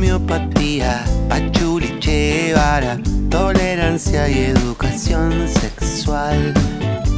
[0.00, 6.54] homeopatía, pachuli Che Guevara, tolerancia y educación sexual.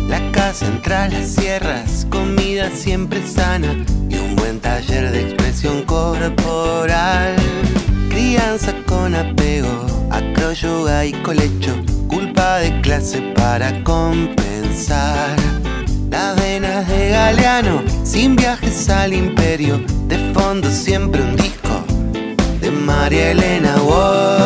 [0.08, 3.72] La casa entre las sierras, comida siempre sana
[4.10, 7.36] y un buen taller de expresión corporal.
[8.10, 11.76] Crianza con apego, acroyoga y colecho,
[12.08, 15.36] culpa de clase para compensar.
[16.10, 21.61] Las venas de Galeano, sin viajes al imperio, de fondo siempre un disco
[23.02, 24.41] María Elena Walsh.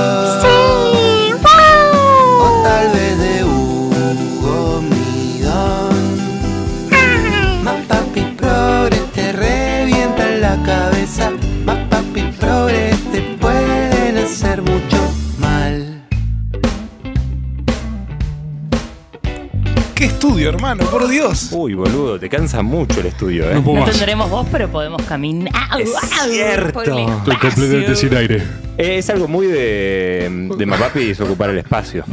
[20.36, 20.84] Estudio, hermano?
[20.90, 21.48] Por Dios.
[21.52, 23.54] Uy, boludo, te cansa mucho el estudio, ¿eh?
[23.54, 23.90] No puedo No más.
[23.96, 25.52] tendremos voz, pero podemos caminar.
[25.80, 25.90] Es
[26.30, 26.72] cierto.
[26.74, 28.36] por el Estoy completamente sin aire.
[28.76, 32.04] Eh, Es algo muy de, de Mapapi ocupar el espacio.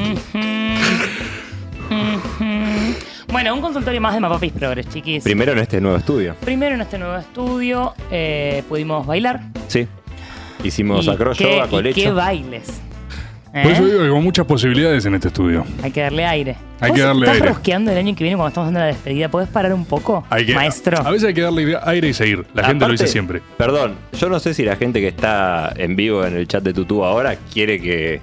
[3.27, 5.23] Bueno, un consultorio más de Mapapis Progress, chiquis.
[5.23, 6.35] Primero en este nuevo estudio.
[6.41, 9.41] Primero en este nuevo estudio eh, pudimos bailar.
[9.67, 9.87] Sí.
[10.63, 11.95] Hicimos Y acro qué- yoga, y colecho.
[12.01, 12.67] qué bailes.
[13.55, 13.61] ¿Eh?
[13.61, 15.63] Por eso digo que con muchas posibilidades en este estudio.
[15.83, 16.55] Hay que darle aire.
[16.79, 17.49] Hay ¿Vos que darle estás aire.
[17.49, 19.29] rosqueando el año que viene cuando estamos dando la despedida?
[19.29, 20.97] ¿Puedes parar un poco, Hay que, maestro?
[20.97, 22.45] A veces hay que darle aire y seguir.
[22.55, 23.43] La gente lo dice siempre.
[23.55, 26.73] Perdón, yo no sé si la gente que está en vivo en el chat de
[26.73, 28.21] Tutú ahora quiere que.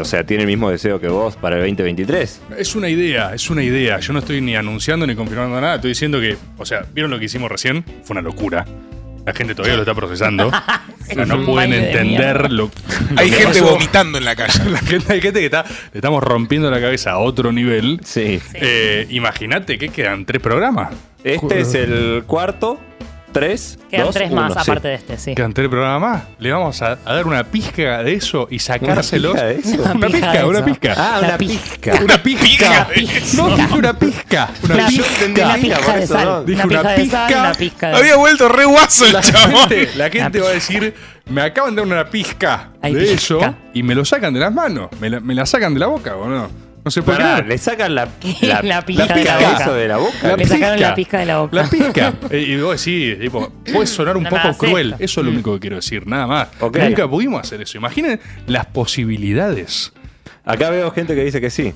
[0.00, 2.42] O sea, tiene el mismo deseo que vos para el 2023.
[2.56, 3.98] Es una idea, es una idea.
[3.98, 5.74] Yo no estoy ni anunciando ni confirmando nada.
[5.74, 7.84] Estoy diciendo que, o sea, ¿vieron lo que hicimos recién?
[8.04, 8.64] Fue una locura.
[9.24, 10.50] La gente todavía lo está procesando.
[11.02, 12.70] O sea, no pueden entender lo,
[13.16, 13.72] Hay lo que gente pasó.
[13.74, 14.60] vomitando en la calle.
[14.70, 18.00] La gente, hay gente que está, le estamos rompiendo la cabeza a otro nivel.
[18.02, 18.40] Sí.
[18.54, 20.94] Eh, Imagínate que quedan tres programas.
[21.22, 22.80] Este es el cuarto,
[23.32, 23.78] tres.
[23.90, 24.58] Quedan dos, tres uno, más sí.
[24.60, 25.34] aparte de este, sí.
[25.34, 26.22] Quedan tres programas más.
[26.38, 29.32] Le vamos a, a dar una pizca de eso y sacárselos.
[29.32, 29.82] pizca de eso?
[29.82, 30.64] Una Una pizca de una eso.
[30.66, 30.94] pizca.
[30.96, 31.92] Ah, una pizca.
[31.92, 32.04] pizca.
[32.04, 32.88] Una pizca.
[32.94, 33.36] pizca.
[33.36, 34.50] No, dije una pizca.
[34.62, 35.44] Una Una pizca.
[35.44, 36.46] una de sal.
[36.46, 37.40] Dije Una una pizca de sal, pizca.
[37.40, 39.68] una pizca de Había vuelto re guaso el La chabón.
[39.68, 40.94] gente, la gente va a decir,
[41.30, 43.12] me acaban de dar una pizca de pizca.
[43.12, 44.88] eso y me lo sacan de las manos.
[45.00, 46.50] Me la, me la sacan de la boca, ¿o no?
[46.84, 47.48] No se puede Pará, creer.
[47.48, 49.72] le sacan la, La pizca la de la pizca boca.
[49.72, 50.36] de la boca.
[50.36, 51.56] Le sacaron la pizca de la boca.
[51.56, 52.12] La pizca.
[52.30, 54.96] Eh, y vos decís, tipo, puede sonar un No poco cruel.
[54.98, 56.48] Eso es lo único que quiero decir, nada más.
[56.60, 57.78] Nunca pudimos hacer eso.
[57.78, 59.92] Imaginen las posibilidades.
[60.44, 61.72] Acá veo gente que dice que sí.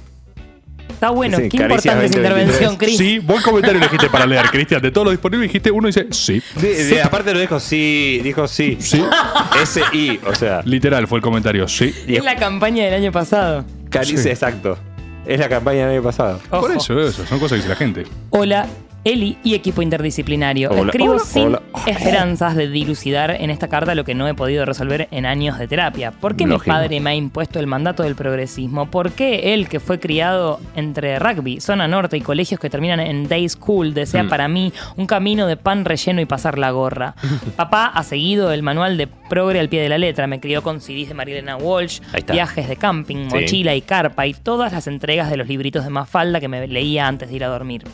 [0.89, 2.17] Está bueno, Sí, qué importante esa 2023.
[2.49, 2.97] intervención, Chris.
[2.97, 4.81] Sí, buen comentario elegiste para leer, Cristian.
[4.81, 6.43] De todos los disponibles dijiste uno dice sí.
[6.61, 8.77] De- de- aparte lo dijo sí, dijo sí.
[8.81, 9.05] Sí.
[9.63, 10.63] S-I, o sea.
[10.65, 11.95] Literal fue el comentario, sí.
[12.09, 13.65] y Es la campaña del año pasado.
[13.91, 14.29] Caricia, Sí.
[14.31, 14.79] exacto.
[15.27, 16.41] Es la campaña del año pasado.
[16.49, 18.05] Por eso, eso, son cosas que dice la gente.
[18.31, 18.67] Hola,
[19.07, 20.69] Eli y equipo interdisciplinario.
[20.69, 21.63] Hola, Escribo hola, sin hola.
[21.87, 25.69] esperanzas de dilucidar en esta carta lo que no he podido resolver en años de
[25.69, 26.11] terapia.
[26.11, 26.65] ¿Por qué Lógico.
[26.65, 28.91] mi padre me ha impuesto el mandato del progresismo?
[28.91, 33.29] ¿Por qué él, que fue criado entre rugby, zona norte y colegios que terminan en
[33.29, 34.29] day school, desea Mm.
[34.29, 37.15] para mí un camino de pan relleno y pasar la gorra?
[37.57, 40.27] Papá ha seguido el manual de progre al pie de la letra.
[40.27, 42.01] Me crió con CDs de Marilena Walsh,
[42.33, 43.37] viajes de camping, Sí.
[43.37, 47.07] mochila y carpa y todas las entregas de los libritos de Mafalda que me leía
[47.07, 47.85] antes de ir a dormir.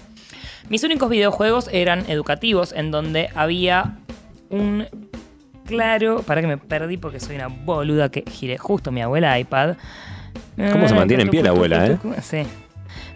[0.72, 3.98] Mis únicos videojuegos eran educativos, en donde había
[4.48, 4.86] un
[5.66, 6.22] claro.
[6.22, 9.76] Para que me perdí porque soy una boluda que giré justo mi abuela iPad.
[10.72, 11.98] ¿Cómo se mantiene en pie la abuela, eh?
[12.22, 12.44] Sí.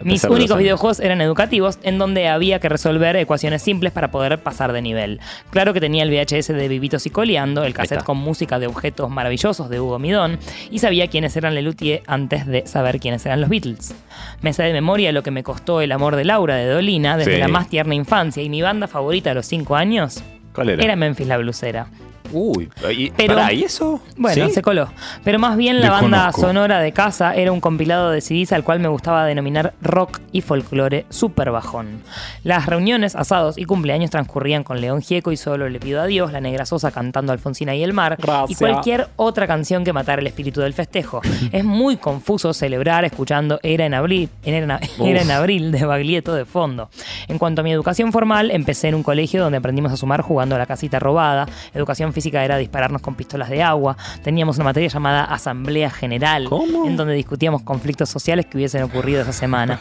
[0.03, 4.71] Mis únicos videojuegos eran educativos, en donde había que resolver ecuaciones simples para poder pasar
[4.73, 5.19] de nivel.
[5.49, 9.09] Claro que tenía el VHS de Vivitos y Coleando, el cassette con música de objetos
[9.09, 13.49] maravillosos de Hugo Midón, y sabía quiénes eran Lelutier antes de saber quiénes eran los
[13.49, 13.95] Beatles.
[14.41, 17.33] Me sé de memoria lo que me costó el amor de Laura de Dolina desde
[17.35, 17.39] Sí.
[17.39, 20.83] la más tierna infancia, y mi banda favorita a los 5 años ¿Cuál era?
[20.83, 21.87] era Memphis la Blusera.
[22.31, 24.01] Uy, y, Pero- pará, ¿y eso?
[24.15, 24.53] Bueno, ¿Sí?
[24.53, 24.89] se coló.
[25.23, 28.79] Pero más bien la banda sonora de casa era un compilado de CDs al cual
[28.79, 32.01] me gustaba denominar rock y folclore super bajón.
[32.43, 36.31] Las reuniones, asados y cumpleaños transcurrían con León Gieco y solo Le pido a Dios,
[36.31, 40.27] La Negra Sosa cantando Alfonsina y el mar y cualquier otra canción que matara el
[40.27, 41.21] espíritu del festejo.
[41.51, 44.71] es muy confuso celebrar escuchando Era en abril, Era en,
[45.05, 46.89] Era en abril de Baglietto de fondo.
[47.27, 50.55] En cuanto a mi educación formal, empecé en un colegio donde aprendimos a sumar jugando
[50.55, 51.47] a la casita robada.
[51.73, 53.95] Educación física era dispararnos con pistolas de agua.
[54.23, 56.87] Teníamos una materia llamada Asamblea General, ¿Cómo?
[56.87, 59.79] en donde discutíamos conflictos sociales que hubiesen ocurrido esa semana.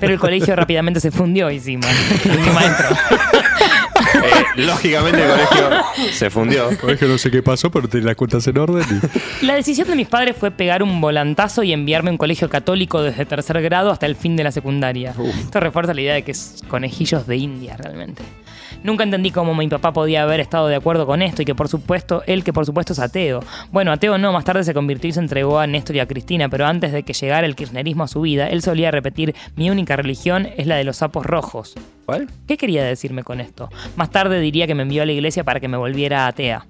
[0.00, 1.86] Pero el colegio rápidamente se fundió encima.
[2.24, 2.96] mi maestro.
[4.14, 6.70] Eh, lógicamente el colegio se fundió.
[6.70, 8.84] Es que no sé qué pasó, pero tenés las cuentas en orden.
[9.42, 12.48] y- La decisión de mis padres fue pegar un volantazo y enviarme a un colegio
[12.48, 15.12] católico desde tercer grado hasta el fin de la secundaria.
[15.40, 18.22] Esto refuerza la idea de que es conejillos de India realmente.
[18.82, 21.68] Nunca entendí cómo mi papá podía haber estado de acuerdo con esto y que por
[21.68, 23.40] supuesto, él que por supuesto es ateo.
[23.72, 26.48] Bueno, ateo no, más tarde se convirtió y se entregó a Néstor y a Cristina,
[26.48, 29.96] pero antes de que llegara el kirchnerismo a su vida, él solía repetir, mi única
[29.96, 31.74] religión es la de los sapos rojos.
[32.04, 32.28] ¿Cuál?
[32.46, 33.68] ¿Qué quería decirme con esto?
[33.96, 36.66] Más tarde diría que me envió a la iglesia para que me volviera atea.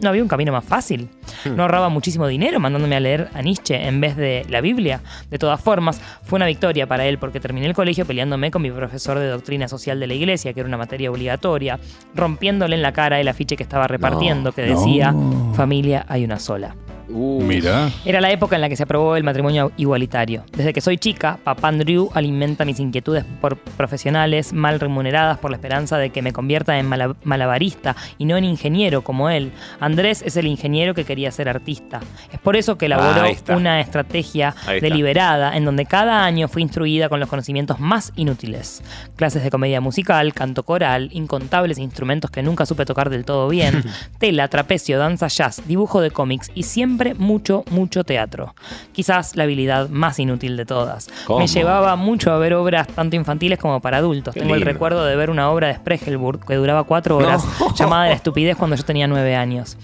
[0.00, 1.08] ¿No había un camino más fácil?
[1.44, 5.00] ¿No ahorraba muchísimo dinero mandándome a leer a Nietzsche en vez de la Biblia?
[5.30, 8.70] De todas formas, fue una victoria para él porque terminé el colegio peleándome con mi
[8.70, 11.78] profesor de doctrina social de la iglesia, que era una materia obligatoria,
[12.14, 15.14] rompiéndole en la cara el afiche que estaba repartiendo que decía,
[15.54, 16.74] familia hay una sola.
[17.16, 17.90] Uh, Mira.
[18.04, 20.42] Era la época en la que se aprobó el matrimonio igualitario.
[20.50, 25.56] Desde que soy chica, papá Andrew alimenta mis inquietudes por profesionales mal remuneradas por la
[25.56, 29.52] esperanza de que me convierta en mala- malabarista y no en ingeniero como él.
[29.78, 32.00] Andrés es el ingeniero que quería ser artista.
[32.32, 33.56] Es por eso que elaboró está.
[33.56, 38.82] una estrategia deliberada en donde cada año fui instruida con los conocimientos más inútiles.
[39.14, 43.84] Clases de comedia musical, canto coral, incontables instrumentos que nunca supe tocar del todo bien,
[44.18, 48.54] tela, trapecio, danza jazz, dibujo de cómics y siempre mucho, mucho teatro.
[48.92, 51.10] Quizás la habilidad más inútil de todas.
[51.26, 51.40] ¿Cómo?
[51.40, 54.32] Me llevaba mucho a ver obras tanto infantiles como para adultos.
[54.32, 57.44] Qué Tengo el recuerdo de ver una obra de Sprechelburg que duraba cuatro horas
[57.76, 59.76] llamada La estupidez cuando yo tenía nueve años.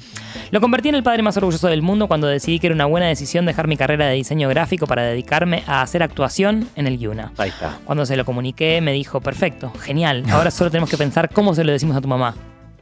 [0.51, 3.07] Lo convertí en el padre más orgulloso del mundo cuando decidí que era una buena
[3.07, 7.33] decisión dejar mi carrera de diseño gráfico para dedicarme a hacer actuación en el Yuna.
[7.37, 7.79] Ahí está.
[7.85, 11.65] Cuando se lo comuniqué me dijo, perfecto, genial, ahora solo tenemos que pensar cómo se
[11.65, 12.35] lo decimos a tu mamá.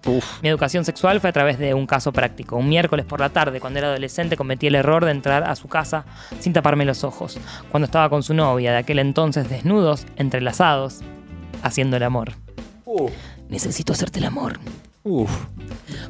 [0.06, 0.42] Uf.
[0.42, 2.56] Mi educación sexual fue a través de un caso práctico.
[2.56, 5.68] Un miércoles por la tarde, cuando era adolescente, cometí el error de entrar a su
[5.68, 6.04] casa
[6.40, 7.38] sin taparme los ojos.
[7.70, 11.00] Cuando estaba con su novia, de aquel entonces desnudos, entrelazados,
[11.62, 12.32] haciendo el amor.
[13.48, 14.58] Necesito hacerte el amor.
[15.04, 15.30] Uf.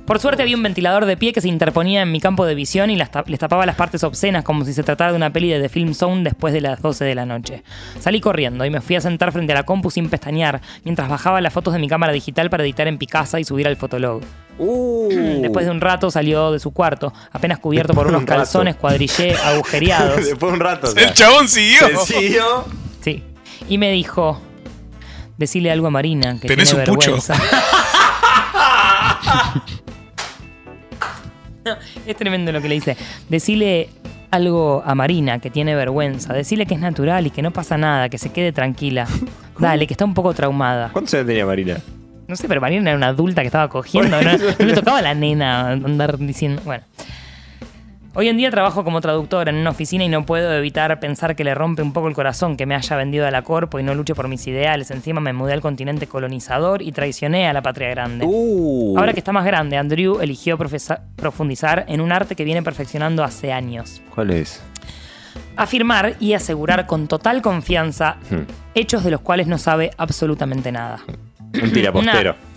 [0.06, 2.90] Por suerte había un ventilador de pie que se interponía en mi campo de visión
[2.90, 5.49] y las ta- les tapaba las partes obscenas como si se tratara de una peli
[5.50, 7.62] de The Film Zone después de las 12 de la noche.
[8.00, 11.40] Salí corriendo y me fui a sentar frente a la compu sin pestañear mientras bajaba
[11.40, 14.23] las fotos de mi cámara digital para editar en Picasa y subir al Fotolog.
[14.58, 15.08] Uh.
[15.43, 18.75] Después de un rato salió de su cuarto, apenas cubierto por Después unos un calzones
[18.76, 20.17] cuadrillé agujereados.
[20.25, 20.88] Después de un rato.
[20.88, 21.79] o sea, El chabón siguió.
[22.05, 22.64] Sencillo.
[23.02, 23.23] Sí.
[23.69, 24.40] Y me dijo,
[25.37, 27.12] decile algo a Marina que ¿Tenés tiene un pucho?
[27.12, 27.35] vergüenza.
[32.06, 32.96] es tremendo lo que le dice.
[33.28, 33.88] Decile
[34.30, 36.32] algo a Marina que tiene vergüenza.
[36.32, 39.06] Decile que es natural y que no pasa nada, que se quede tranquila.
[39.58, 40.90] Dale, que está un poco traumada.
[40.92, 41.78] ¿Cuántos años tenía Marina?
[42.28, 44.20] No sé, pero Marina era una adulta que estaba cogiendo.
[44.22, 46.62] No, no le tocaba a la nena andar diciendo.
[46.64, 46.84] Bueno.
[48.20, 51.44] Hoy en día trabajo como traductora en una oficina y no puedo evitar pensar que
[51.44, 53.94] le rompe un poco el corazón que me haya vendido a la corpo y no
[53.94, 54.90] luche por mis ideales.
[54.90, 58.26] Encima me mudé al continente colonizador y traicioné a la patria grande.
[58.28, 58.98] Uh.
[58.98, 63.52] Ahora que está más grande, Andrew eligió profundizar en un arte que viene perfeccionando hace
[63.52, 64.02] años.
[64.12, 64.64] ¿Cuál es?
[65.54, 68.50] Afirmar y asegurar con total confianza Hmm.
[68.74, 70.98] hechos de los cuales no sabe absolutamente nada.
[71.54, 72.32] Un tirapostero.
[72.32, 72.47] Una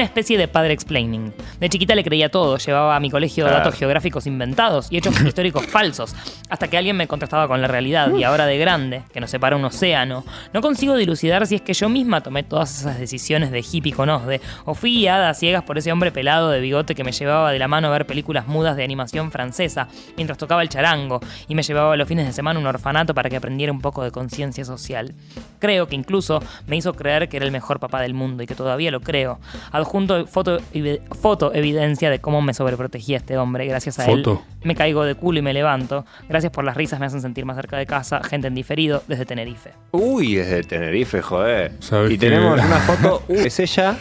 [0.00, 1.32] especie de padre explaining.
[1.60, 3.58] De chiquita le creía todo, llevaba a mi colegio Claro.
[3.58, 6.14] datos geográficos inventados y hechos históricos falsos,
[6.48, 9.56] hasta que alguien me contrastaba con la realidad y ahora de grande, que nos separa
[9.56, 13.60] un océano, no consigo dilucidar si es que yo misma tomé todas esas decisiones de
[13.60, 17.04] hippie con Osde, o fui guiada a ciegas por ese hombre pelado de bigote que
[17.04, 20.68] me llevaba de la mano a ver películas mudas de animación francesa mientras tocaba el
[20.68, 23.80] charango y me llevaba los fines de semana a un orfanato para que aprendiera un
[23.80, 25.14] poco de conciencia social.
[25.58, 28.54] Creo que incluso me hizo creer que era el mejor papá del mundo y que
[28.54, 29.38] todavía lo creo.
[29.82, 30.58] Adjunto foto,
[31.20, 33.66] foto evidencia de cómo me sobreprotegía este hombre.
[33.66, 34.42] Gracias a Foto.
[34.44, 36.04] él me caigo de culo y me levanto.
[36.28, 38.22] Gracias por las risas, me hacen sentir más cerca de casa.
[38.22, 39.70] Gente en diferido desde Tenerife.
[39.90, 41.72] Uy, desde Tenerife, joder.
[41.80, 43.22] ¿Sabes y tenemos una foto.
[43.28, 43.96] Uh, es ella.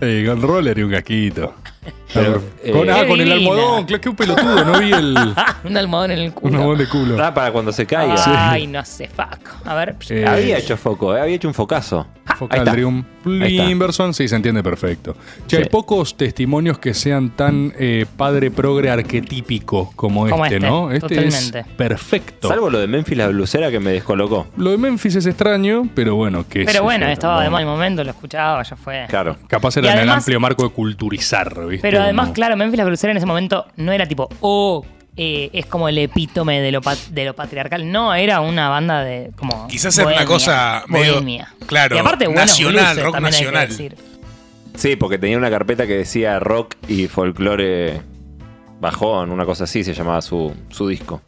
[0.00, 1.54] Eh, con roller y un casquito.
[2.14, 2.42] Pero,
[2.72, 5.16] con, eh, ah, con el almohadón, claro, qué pelotudo, no vi el.
[5.64, 6.54] un almohadón en el Un culo.
[6.56, 7.24] almohadón de culo.
[7.24, 8.50] Ah, para cuando se caiga.
[8.50, 9.48] Ay, no sé, fuck.
[9.64, 9.96] A ver.
[10.10, 12.06] Eh, Había hecho foco, eh, había hecho un focazo.
[12.24, 12.72] Ahí Focal está.
[12.72, 13.70] Triumph Ahí está.
[13.70, 15.16] Inverson, sí, se entiende perfecto.
[15.46, 20.68] Che, hay pocos testimonios que sean tan eh, padre progre arquetípico como, Como este, este,
[20.68, 20.90] ¿no?
[20.90, 21.58] Este totalmente.
[21.60, 22.48] es perfecto.
[22.48, 24.46] Salvo lo de Memphis la blusera que me descolocó.
[24.56, 28.10] Lo de Memphis es extraño, pero bueno, que Pero bueno, estaba de mal momento, lo
[28.10, 29.06] escuchaba, ya fue.
[29.08, 29.36] Claro.
[29.48, 31.88] Capaz era Y en el amplio marco de culturizar, ¿viste?
[31.88, 34.84] Pero además, Como- claro, Memphis la Blusera en ese momento no era tipo, oh,
[35.16, 36.80] eh, es como el epítome de lo,
[37.10, 37.90] de lo patriarcal.
[37.92, 39.66] No, era una banda de como.
[39.68, 41.52] Quizás era una cosa medio- bohemia.
[41.66, 43.68] claro, y aparte, buenos nacional, blueses, rock también hay que nacional.
[43.68, 43.96] decir.
[44.74, 48.00] Sí, porque tenía una carpeta que decía rock y folclore
[48.80, 51.20] bajón, una cosa así se llamaba su, su disco.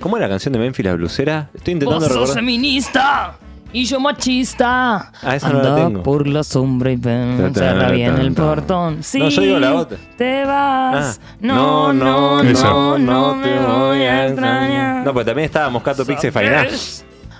[0.00, 1.48] ¿Cómo era la canción de Memphis la blusera?
[1.54, 2.36] Estoy intentando Vos sos recordar.
[2.36, 3.38] feminista
[3.72, 5.12] y yo machista.
[5.22, 6.02] Ah, esa no la tengo.
[6.02, 9.02] por la sombra y ven, cerra bien el portón.
[9.02, 9.98] Sí, No, yo digo la otra.
[10.16, 11.20] Te vas.
[11.20, 12.68] Ah, no, no, Esa.
[12.70, 15.04] no, no, te voy a extrañar.
[15.04, 16.66] No, pues también estaba Moscato Pixie Fainá.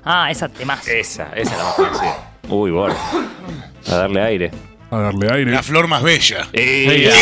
[0.05, 0.87] Ah, esa temas.
[0.89, 2.17] Esa, esa es la más conocida.
[2.49, 2.93] Uy, bol.
[3.91, 4.51] A darle aire.
[4.91, 5.51] A darle aire.
[5.51, 6.49] La flor más bella.
[6.51, 7.13] Ella.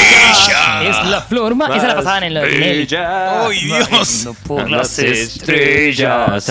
[0.82, 1.76] Es la flor más.
[1.76, 2.82] Esa la pasaban en Tinelli.
[2.82, 3.44] Ella.
[3.46, 4.28] ¡Ay, Dios!
[4.46, 6.48] Por las estrellas.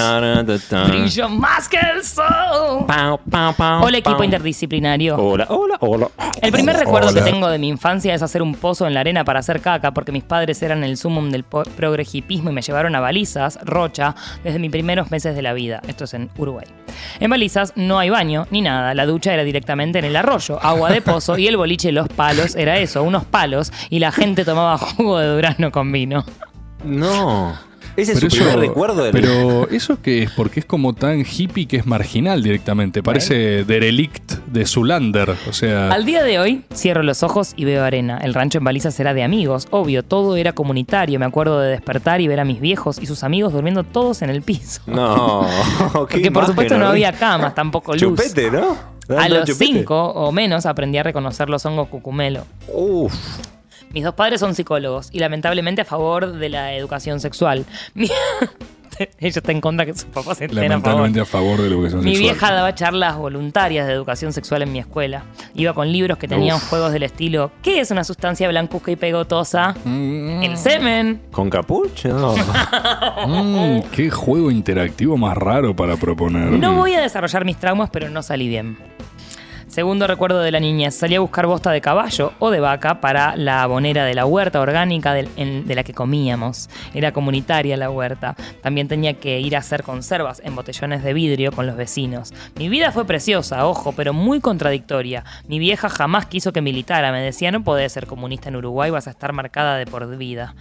[0.89, 2.85] Brillo más que el sol.
[2.85, 4.23] Pau, pau, pau, Hola, equipo pau.
[4.25, 5.15] interdisciplinario.
[5.15, 6.09] Hola, hola, hola.
[6.41, 7.23] El primer recuerdo Hola.
[7.23, 9.93] que tengo de mi infancia es hacer un pozo en la arena para hacer caca
[9.93, 14.59] porque mis padres eran el sumum del progrejipismo y me llevaron a Balizas, Rocha, desde
[14.59, 15.81] mis primeros meses de la vida.
[15.87, 16.65] Esto es en Uruguay.
[17.21, 18.93] En Balizas no hay baño ni nada.
[18.93, 21.04] La ducha era directamente en el arroyo, agua de
[21.37, 25.27] y el boliche Los Palos era eso, unos palos y la gente tomaba jugo de
[25.27, 26.25] durazno con vino.
[26.83, 27.57] No.
[27.97, 29.13] Ese es Pero su primer recuerdo del.
[29.13, 33.01] pero eso que es porque es como tan hippie que es marginal directamente.
[33.01, 35.35] Parece derelict de Zulander.
[35.47, 38.17] O sea, Al día de hoy, cierro los ojos y veo arena.
[38.21, 41.19] El rancho en Balizas era de amigos, obvio, todo era comunitario.
[41.19, 44.29] Me acuerdo de despertar y ver a mis viejos y sus amigos durmiendo todos en
[44.29, 44.81] el piso.
[44.87, 45.45] No.
[45.79, 48.01] qué Porque por imagen supuesto no había camas, tampoco luz.
[48.01, 48.75] Chupete, ¿no?
[49.17, 49.65] A los chupete.
[49.65, 52.43] cinco o menos aprendí a reconocer los hongos cucumelo.
[52.67, 53.13] Uf.
[53.95, 57.65] Mis dos padres son psicólogos y lamentablemente a favor de la educación sexual.
[57.95, 58.09] Mi-
[59.19, 60.69] Ella está en contra que sus papás estén a favor.
[60.69, 62.23] lamentablemente a favor de la educación Mi sexual.
[62.33, 65.23] vieja daba charlas voluntarias de educación sexual en mi escuela.
[65.53, 69.75] Iba con libros que tenían juegos del estilo ¿Qué es una sustancia blancuzca y pegotosa?
[69.83, 71.21] Mm, El semen.
[71.31, 72.09] ¿Con capucha?
[72.09, 72.35] No.
[73.27, 76.51] mm, qué juego interactivo más raro para proponer.
[76.51, 78.77] No voy a desarrollar mis traumas, pero no salí bien.
[79.75, 83.35] Segundo recuerdo de la niñez, salí a buscar bosta de caballo o de vaca para
[83.35, 86.69] la abonera de la huerta orgánica en- de, la que comíamos.
[86.93, 88.37] Era comunitaria la huerta.
[88.63, 92.33] También tenía que ir a hacer conservas en botellones de vidrio con los vecinos.
[92.57, 95.25] Mi vida fue preciosa, ojo, pero muy contradictoria.
[95.45, 97.11] Mi vieja jamás quiso que militara.
[97.11, 100.55] Me decía, no podés ser comunista en Uruguay, vas a estar marcada de por vida.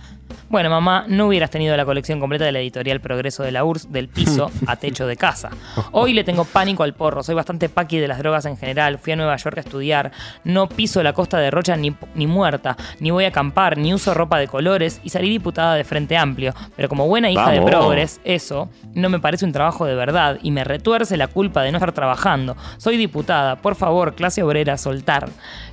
[0.49, 3.91] Bueno, mamá, no hubieras tenido la colección completa de la editorial Progreso de la URSS
[3.93, 5.51] del piso a techo de casa.
[5.93, 9.13] Hoy le tengo pánico al porro, soy bastante paqui de las drogas en general, fui
[9.13, 10.13] a Nueva York a estudiar,
[10.45, 14.15] no piso la costa de Rocha ni, ni muerta, ni voy a acampar, ni uso
[14.15, 16.55] ropa de colores y salí diputada de Frente Amplio.
[16.77, 20.51] Pero como buena hija de progres, eso no me parece un trabajo de verdad y
[20.53, 22.57] me retuerce la culpa de no estar trabajando.
[22.77, 25.29] Soy diputada, por favor, clase obrera, soltar.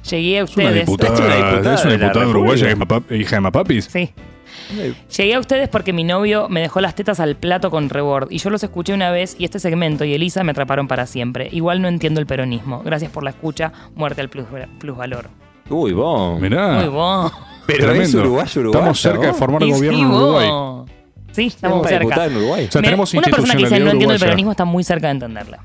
[0.10, 0.86] Llegué a Es una ustedes.
[0.88, 3.86] diputada, Es una diputada es una de la diputada uruguaya que es hija de Mapapis.
[3.86, 4.12] Sí.
[5.18, 8.38] Llegué a ustedes porque mi novio me dejó las tetas al plato con rebord y
[8.38, 11.50] yo los escuché una vez y este segmento y Elisa me atraparon para siempre.
[11.52, 12.82] Igual no entiendo el peronismo.
[12.84, 13.72] Gracias por la escucha.
[13.96, 14.46] Muerte al plus,
[14.80, 15.30] plusvalor.
[15.70, 16.40] Uy, vos.
[16.40, 16.74] Mirá.
[16.76, 17.32] Muy bueno.
[17.68, 18.20] Pero es tremendo.
[18.20, 18.80] uruguayo, uruguayo.
[18.80, 19.38] Estamos cerca de vos.
[19.38, 20.50] formar gobierno sí, en Uruguay.
[20.50, 20.90] vos.
[21.32, 22.04] Sí, estamos una cerca.
[22.04, 22.66] diputada en Uruguay.
[22.66, 25.08] O sea, Mira, tenemos una persona que dice no entiendo el peronismo está muy cerca
[25.08, 25.60] de entenderla.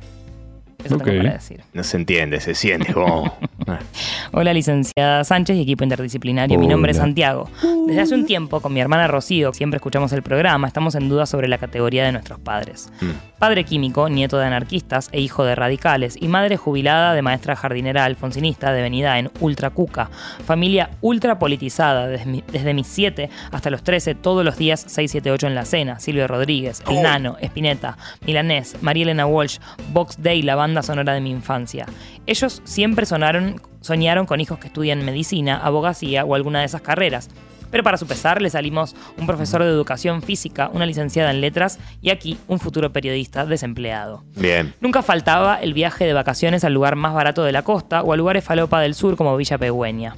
[0.85, 1.05] Eso Ok.
[1.05, 1.61] tengo para decir.
[1.73, 3.31] No se entiende, se siente vos.
[4.33, 6.59] Hola, licenciada Sánchez y equipo interdisciplinario.
[6.59, 6.99] Mi nombre es.
[6.99, 7.49] Santiago.
[7.87, 11.27] Desde hace un tiempo, con mi hermana Rocío, siempre escuchamos el programa, estamos en duda
[11.27, 12.91] sobre la categoría de nuestros padres.
[13.39, 18.05] Padre químico, nieto de anarquistas e hijo de radicales, y madre jubilada de maestra jardinera
[18.05, 20.11] alfonsinista de venida en Ultra Cuca.
[20.45, 25.11] Familia ultra politizada, desde, mi- desde mis 7 hasta los 13, todos los días 6,
[25.11, 25.99] 7, 8 en la cena.
[26.01, 29.59] Silvio Rodríguez, El Nano, Espineta, Milanés, María Elena Walsh,
[29.93, 31.87] Box Day, la banda sonora de mi infancia.
[32.27, 37.29] Ellos siempre sonaron, soñaron con hijos que estudian medicina, abogacía o alguna de esas carreras.
[37.71, 41.81] Pero para su pesar le salimos un profesor de educación física, una licenciada en letras
[42.01, 44.23] y aquí un futuro periodista desempleado.
[44.37, 44.73] Bien.
[44.81, 48.17] Nunca faltaba el viaje de vacaciones al lugar más barato de la costa o a
[48.17, 50.15] lugares falopa del sur como Villa Pegüeña.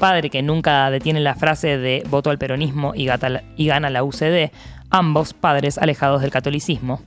[0.00, 4.02] Padre que nunca detiene la frase de voto al peronismo y, gata- y gana la
[4.02, 4.50] UCD,
[4.90, 7.02] ambos padres alejados del catolicismo.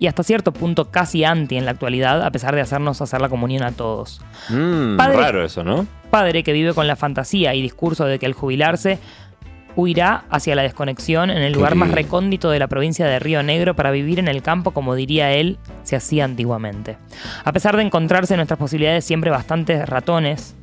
[0.00, 3.28] Y hasta cierto punto casi anti en la actualidad, a pesar de hacernos hacer la
[3.28, 4.20] comunión a todos.
[4.48, 5.86] Mm, Padre- Raro eso, ¿no?
[6.10, 8.98] Padre que vive con la fantasía y discurso de que al jubilarse
[9.76, 13.76] huirá hacia la desconexión en el lugar más recóndito de la provincia de Río Negro
[13.76, 16.96] para vivir en el campo como diría él se hacía antiguamente.
[17.44, 20.56] A pesar de encontrarse nuestras posibilidades siempre bastantes ratones.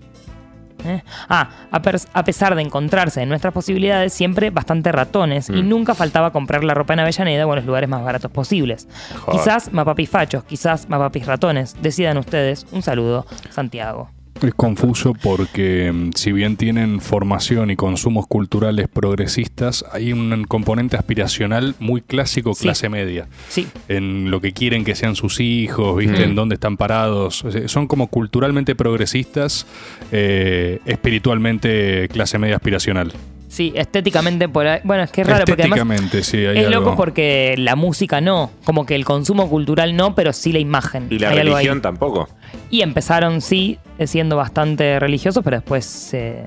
[0.88, 1.04] ¿Eh?
[1.30, 1.82] Ah, a,
[2.14, 5.70] a pesar de encontrarse en nuestras posibilidades siempre bastante ratones y Mm.
[5.70, 8.88] nunca faltaba comprar la ropa en Avellaneda o en los lugares más baratos posibles.
[9.26, 9.40] Joder.
[9.40, 11.76] Quizás mapapis fachos, quizás mapapis ratones.
[11.82, 12.66] Decidan ustedes.
[12.72, 14.10] Un saludo, Santiago.
[14.42, 20.96] Es confuso porque mm, si bien tienen formación y consumos culturales progresistas, hay un componente
[20.96, 22.64] aspiracional muy clásico Sí.
[22.64, 23.28] clase media.
[23.50, 26.20] Sí, En lo que quieren que sean sus hijos, ¿viste?
[26.20, 26.30] Mm.
[26.30, 27.44] En dónde están parados.
[27.66, 29.66] Son como culturalmente progresistas,
[30.12, 33.14] eh, espiritualmente clase media aspiracional.
[33.58, 34.80] Sí, estéticamente por ahí.
[34.84, 36.82] Bueno, es que es raro porque además Estéticamente, sí, hay es algo.
[36.82, 41.08] loco porque la música no, como que el consumo cultural no, pero sí la imagen.
[41.10, 41.64] Y la Hay algo ahí.
[41.66, 42.30] religión tampoco.
[42.70, 46.46] Y empezaron sí siendo bastante religiosos, pero después se,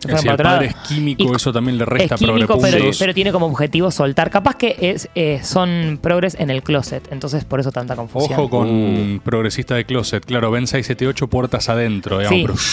[0.00, 2.58] Si el padre es químico, Y- eso también le resta es químico,
[2.98, 4.28] pero, tiene como objetivo soltar.
[4.30, 8.32] Capaz que es, eh, son progres en el closet, entonces por eso tanta confusión.
[8.32, 10.24] Ojo con progresista de closet.
[10.26, 12.60] Claro, ven 678 puertas adentro, digamos.
[12.60, 12.66] Sí.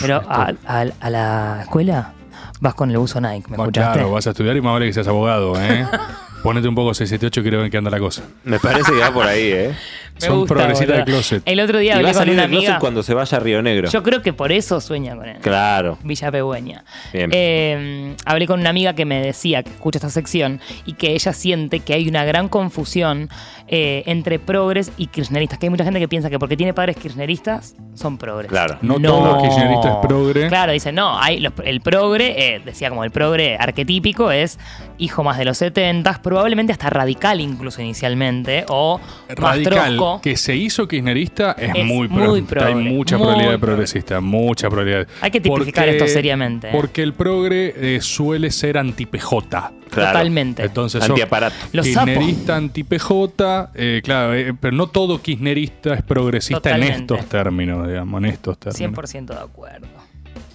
[0.00, 2.14] pero- Pero a, a- a la escuela
[2.62, 3.98] vas con el uso Nike, ¿me Bueno, escuchaste?
[3.98, 5.84] claro, vas a estudiar y más vale que seas abogado, ¿eh?
[6.44, 8.22] Ponete un poco 678 y quiero ver qué anda la cosa.
[8.44, 9.74] Me parece que va por ahí, ¿eh?
[10.14, 11.42] Me Son gusta, progresistas de closet.
[11.46, 12.78] El otro Y día va a con salir una closet amiga.
[12.78, 13.88] cuando se vaya a Río Negro.
[13.90, 15.38] Yo creo que por eso sueña con él.
[15.40, 15.98] Claro.
[16.04, 16.84] Villa Pegüeña.
[17.12, 17.30] Bien.
[17.32, 21.32] Eh, hablé con una amiga que me decía que escucha esta sección y que ella
[21.32, 23.28] siente que hay una gran confusión
[23.68, 25.58] eh, entre progres y kirchneristas.
[25.58, 28.48] Que hay mucha gente que piensa que porque tiene padres kirchneristas son progres.
[28.50, 28.78] Claro.
[28.82, 30.48] No todo kirchnerista es progre.
[30.48, 34.58] Claro, dice, no, hay los- el progre, eh, decía como el progre arquetípico es
[34.98, 40.54] hijo más de los 70, probablemente hasta radical incluso inicialmente, o más Radical, que se
[40.56, 43.74] hizo kirchnerista es, Es muy, muy pro- Hay mucha muy probabilidad de progre.
[43.76, 45.06] progresista, mucha probabilidad.
[45.20, 46.72] Hay que tipificar esto seriamente, ¿eh?
[46.72, 49.72] Porque el progre eh, suele ser anti-PJ.
[49.90, 50.12] Claro.
[50.12, 50.62] Totalmente.
[50.64, 51.54] Entonces, Antiaparato.
[51.72, 57.86] Los kirchnerista anti-PJ, eh, claro, eh, pero no todo kirchnerista es progresista en estos términos,
[57.86, 58.98] digamos, en estos términos.
[58.98, 59.86] 100% de acuerdo.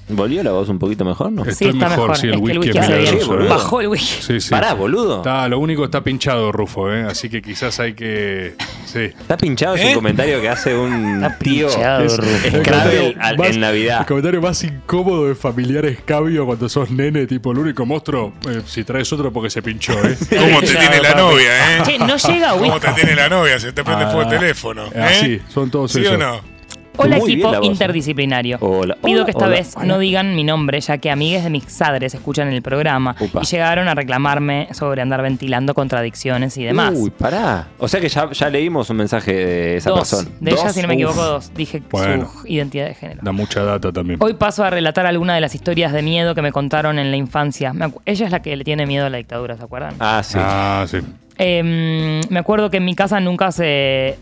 [0.09, 1.43] ¿Volvió la voz un poquito mejor, no?
[1.43, 2.17] Estoy sí, está mejor, mejor.
[2.17, 3.49] sí, el es el whisky whisky es milagroso, boludo.
[3.49, 4.21] Bajó el whisky.
[4.21, 4.49] Sí, sí.
[4.49, 5.17] Pará, boludo.
[5.17, 7.03] Está, lo único está pinchado, Rufo, ¿eh?
[7.03, 8.55] así que quizás hay que...
[8.85, 8.99] Sí.
[9.01, 9.93] Está pinchado es un ¿Eh?
[9.95, 13.13] comentario que hace un Está tío pinchado, es- Rufo.
[13.19, 13.99] Al- más- en Navidad.
[13.99, 18.61] El comentario más incómodo de familiar escabio cuando sos nene, tipo el único monstruo, eh,
[18.65, 20.17] si traes otro porque se pinchó, ¿eh?
[20.29, 21.83] ¿Cómo te tiene la novia, eh?
[21.83, 22.79] Che, no llega ¿Cómo whisky.
[22.87, 23.59] te tiene la novia?
[23.59, 24.85] Se te prende Ah, fuego el teléfono.
[24.95, 25.01] ¿eh?
[25.01, 26.13] Así, son todos ¿Sí esos.
[26.13, 26.56] o no?
[26.99, 28.57] Hola Muy bien equipo la voz, interdisciplinario.
[28.59, 29.85] Hola, Pido hola, que esta hola, vez hola.
[29.85, 33.41] no digan mi nombre, ya que amigues de mis padres escuchan el programa Upa.
[33.43, 36.93] y llegaron a reclamarme sobre andar ventilando contradicciones y demás.
[36.95, 37.67] Uy, pará.
[37.77, 39.99] O sea que ya, ya leímos un mensaje de esa dos.
[39.99, 40.29] persona.
[40.39, 40.99] De ellas, Dos, si no me uf.
[41.01, 41.53] equivoco, dos.
[41.53, 42.31] Dije Bueno.
[42.41, 43.19] su identidad de género.
[43.21, 44.19] Da mucha data también.
[44.21, 47.17] Hoy paso a relatar alguna de las historias de miedo que me contaron en la
[47.17, 47.73] infancia.
[47.73, 49.93] Me acu- Ella es la que le tiene miedo a la dictadura, ¿se acuerdan?
[49.99, 50.37] Ah, sí.
[50.41, 50.97] Ah, sí.
[51.37, 54.17] Eh, me acuerdo que en mi casa nunca se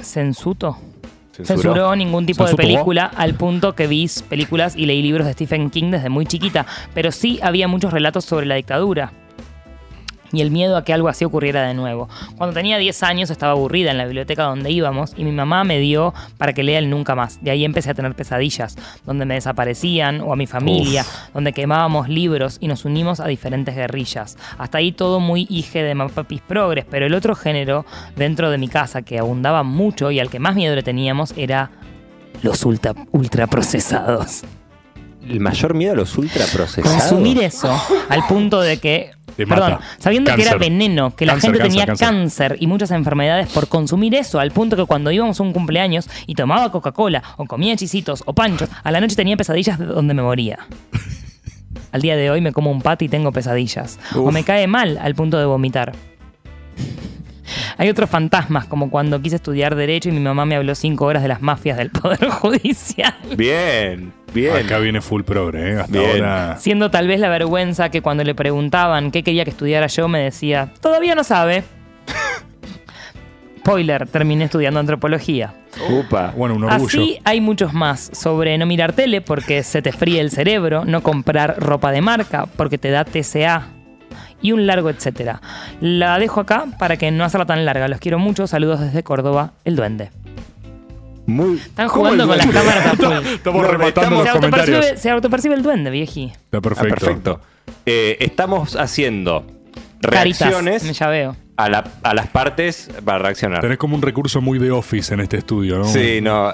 [0.00, 0.78] censuto.
[1.42, 1.96] Censuró.
[1.96, 5.90] Ningún tipo de película al punto que vi películas y leí libros de Stephen King
[5.90, 9.12] desde muy chiquita, pero sí había muchos relatos sobre la dictadura
[10.34, 12.08] y el miedo a que algo así ocurriera de nuevo.
[12.36, 15.78] Cuando tenía 10 años estaba aburrida en la biblioteca donde íbamos y mi mamá me
[15.78, 17.42] dio para que lea el Nunca Más.
[17.42, 22.08] De ahí empecé a tener pesadillas, donde me desaparecían o a mi familia, donde quemábamos
[22.08, 24.36] libros y nos unimos a diferentes guerrillas.
[24.58, 27.84] Hasta ahí todo muy hije de Mapapis Progres, pero el otro género
[28.16, 31.70] dentro de mi casa que abundaba mucho y al que más miedo le teníamos era
[32.42, 34.44] los ultra, ultraprocesados.
[35.28, 36.90] El mayor miedo a los ultraprocesados.
[37.02, 37.70] Consumir eso
[38.08, 39.10] al punto de que.
[39.36, 39.84] Te Perdón, mata.
[39.98, 42.08] sabiendo que era veneno, que la Cáncer, gente cáncer, tenía cáncer.
[42.50, 42.56] cáncer.
[42.60, 46.36] y muchas enfermedades por consumir eso, al punto que cuando íbamos a un cumpleaños y
[46.36, 50.22] tomaba Coca-Cola o comía chisitos o panchos, a la noche tenía pesadillas de donde me
[50.22, 50.60] moría.
[51.90, 53.98] Al día de hoy me como un pato y tengo pesadillas.
[54.14, 55.92] O me cae mal al punto de vomitar.
[57.76, 61.22] Hay otros fantasmas, como cuando quise estudiar Derecho y mi mamá me habló cinco horas
[61.22, 63.14] de las mafias del Poder Judicial.
[63.36, 64.56] Bien, bien.
[64.56, 65.80] Acá viene full progre, ¿eh?
[65.80, 66.10] Hasta Bien.
[66.10, 66.56] ahora.
[66.58, 70.20] Siendo tal vez la vergüenza que cuando le preguntaban qué quería que estudiara yo, me
[70.20, 71.64] decía, todavía no sabe.
[73.58, 75.54] Spoiler, terminé estudiando antropología.
[75.88, 76.34] Upa.
[76.36, 76.86] Bueno, un orgullo.
[76.86, 81.02] Así hay muchos más sobre no mirar tele porque se te fríe el cerebro, no
[81.02, 83.68] comprar ropa de marca porque te da TCA
[84.42, 85.40] y un largo etcétera.
[85.80, 87.88] La dejo acá para que no hacerla tan larga.
[87.88, 88.46] Los quiero mucho.
[88.46, 90.10] Saludos desde Córdoba, el duende.
[91.26, 91.56] Muy.
[91.56, 93.06] Están ¿Cómo jugando con las cámaras a full.
[93.34, 94.68] Estamos No, rematando estamos- los Se comentarios.
[94.76, 96.32] autopercibe, se autopercibe el duende, vieji.
[96.34, 96.94] Está Ah, perfecto.
[96.94, 97.40] perfecto.
[97.86, 99.46] Eh, estamos haciendo
[100.02, 101.36] Caritas, reacciones ya veo.
[101.56, 103.60] a, la- a las partes para reaccionar.
[103.62, 105.84] Tenés como un recurso muy de office en este estudio, ¿no?
[105.84, 106.52] Sí, no.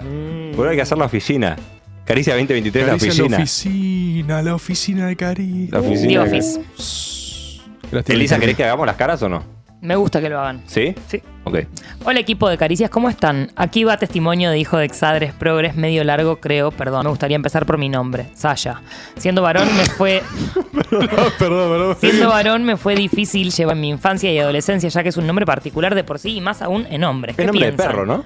[0.54, 1.56] Bueno, hay que hacer la oficina.
[2.04, 3.36] Caricia 2023, la Caricia oficina.
[3.38, 5.68] la oficina, la oficina de Caricia.
[5.72, 6.24] La oficina.
[6.24, 6.60] The Office.
[8.08, 9.42] Elisa, que- ¿querés que hagamos las caras o no?
[9.82, 10.62] Me gusta que lo hagan.
[10.66, 10.94] ¿Sí?
[11.08, 11.22] Sí.
[11.44, 11.60] Ok.
[12.04, 13.50] Hola equipo de Caricias, ¿cómo están?
[13.56, 17.04] Aquí va testimonio de hijo de Exadres Progres, medio largo creo, perdón.
[17.04, 18.82] Me gustaría empezar por mi nombre, Saya.
[19.16, 20.22] Siendo varón me fue,
[20.92, 21.96] perdón, perdón.
[21.98, 25.46] siendo varón me fue difícil llevar mi infancia y adolescencia, ya que es un nombre
[25.46, 27.36] particular de por sí y más aún en hombres.
[27.36, 28.22] ¿Qué Es nombre de perro, ¿no?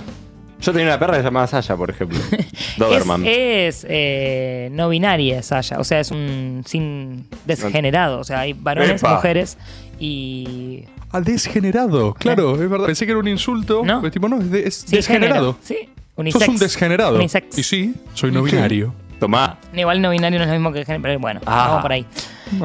[0.61, 2.19] Yo tenía una perra que se llamaba Saya, por ejemplo.
[2.79, 3.25] Doberman.
[3.27, 8.55] Es, es, eh, no binaria Saya, o sea, es un sin desgenerado, o sea, hay
[8.55, 9.15] varones, Epa.
[9.15, 9.57] mujeres
[10.01, 10.85] y...
[11.17, 12.15] Ah, desgenerado.
[12.15, 12.87] Claro, es verdad.
[12.87, 13.83] Pensé que era un insulto.
[13.85, 14.01] No.
[14.01, 15.57] pero tipo, no, es, de- es Sí, desgenerado.
[15.63, 16.49] género, Sí, Sos unisex.
[16.49, 17.17] un desgenerado.
[17.17, 17.59] Unisex.
[17.59, 18.93] Y sí, soy no binario.
[19.21, 19.59] Tomá.
[19.75, 21.67] Igual no binario no es lo mismo que género, pero bueno, Ah.
[21.69, 22.05] vamos por ahí.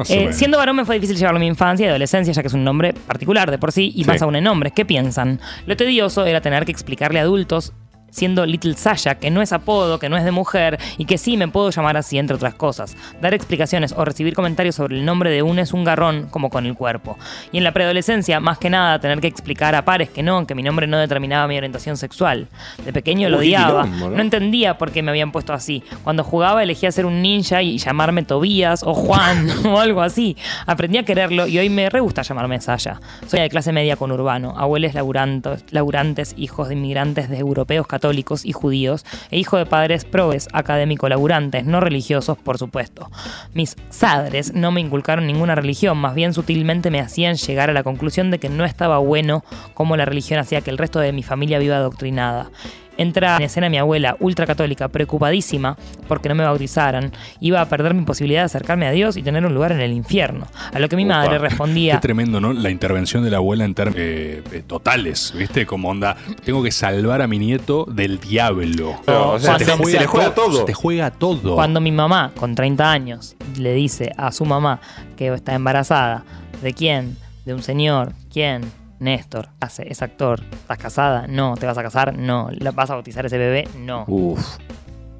[0.08, 2.54] Eh, siendo varón me fue difícil llevarlo a mi infancia y adolescencia, ya que es
[2.54, 4.10] un nombre particular de por sí y Sí.
[4.10, 4.72] más aún en hombres.
[4.74, 5.40] ¿Qué piensan?
[5.66, 7.72] Lo tedioso era tener que explicarle a adultos
[8.10, 11.36] siendo Little Sasha, que no es apodo, que no es de mujer y que sí
[11.36, 12.96] me puedo llamar así, entre otras cosas.
[13.20, 16.66] Dar explicaciones o recibir comentarios sobre el nombre de un es un garrón como con
[16.66, 17.16] el cuerpo.
[17.52, 20.54] Y en la preadolescencia, más que nada, tener que explicar a pares que no, que
[20.54, 22.48] mi nombre no determinaba mi orientación sexual.
[22.84, 23.84] De pequeño lo odiaba.
[23.84, 24.16] quilombo, ¿no?
[24.16, 25.82] No entendía por qué me habían puesto así.
[26.02, 30.36] Cuando jugaba elegía ser un ninja y llamarme Tobías o Juan o algo así.
[30.66, 33.00] Aprendí a quererlo y hoy me re gusta llamarme Saya.
[33.26, 37.99] Soy de clase media con urbano, abuelos laburantes, laburantes, hijos de inmigrantes de europeos católicos
[38.44, 43.10] y judíos, e hijo de padres probes, académico laburantes, no religiosos, por supuesto.
[43.54, 47.82] Mis sadres no me inculcaron ninguna religión, más bien sutilmente me hacían llegar a la
[47.82, 51.22] conclusión de que no estaba bueno cómo la religión hacía que el resto de mi
[51.22, 52.50] familia viva adoctrinada.
[52.96, 55.76] Entra en escena mi abuela, ultracatólica, preocupadísima
[56.08, 57.12] porque no me bautizaran.
[57.40, 59.92] Iba a perder mi posibilidad de acercarme a Dios y tener un lugar en el
[59.92, 60.46] infierno.
[60.72, 62.00] A lo que mi madre Qué respondía.
[62.00, 62.52] tremendo, ¿no?
[62.52, 65.64] La intervención de la abuela en términos eh, eh, totales, ¿viste?
[65.66, 69.00] Como onda, tengo que salvar a mi nieto del diablo.
[69.06, 70.58] Pero, o sea, Cuando- se, se le juega todo.
[70.60, 71.54] Se te juega todo.
[71.54, 74.80] Cuando mi mamá, con 30 años, le dice a su mamá
[75.16, 76.24] que está embarazada,
[76.62, 77.16] ¿de quién?
[77.44, 78.12] De un señor.
[78.32, 78.62] ¿Quién?
[79.00, 79.48] Néstor.
[79.60, 80.40] Hace, es actor.
[80.52, 81.26] ¿Estás casada?
[81.26, 81.56] No.
[81.56, 82.16] ¿Te vas a casar?
[82.16, 82.48] No.
[82.52, 83.66] ¿La- ¿Vas a bautizar ese bebé?
[83.76, 84.04] No.
[84.06, 84.58] Uf,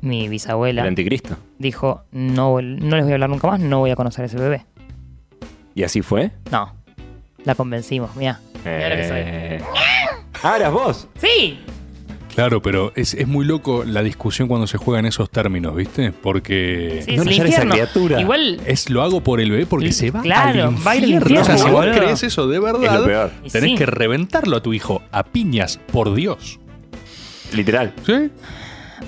[0.03, 1.37] Mi el bisabuela anticristo.
[1.59, 4.37] dijo, no, no les voy a hablar nunca más, no voy a conocer a ese
[4.39, 4.65] bebé.
[5.75, 6.31] ¿Y así fue?
[6.51, 6.75] No.
[7.45, 8.15] La convencimos,
[8.91, 9.17] lo que soy.
[9.19, 9.63] Eh...
[10.43, 11.09] Ah, eras vos.
[11.19, 11.59] Sí.
[12.41, 16.11] Claro, pero es, es muy loco la discusión cuando se juega en esos términos, ¿viste?
[16.11, 17.73] Porque Sí, No es esa infierno.
[17.73, 18.19] criatura.
[18.19, 21.05] Igual es lo hago por el bebé porque se va claro, al va a ir
[21.05, 21.43] al infierno.
[21.43, 23.31] O sea, si infierno, vos crees eso de Es lo verdad, peor.
[23.45, 23.77] Y tenés sí.
[23.77, 26.59] que reventarlo a tu hijo a piñas, por Dios.
[27.53, 27.93] Literal.
[28.07, 28.31] ¿Sí?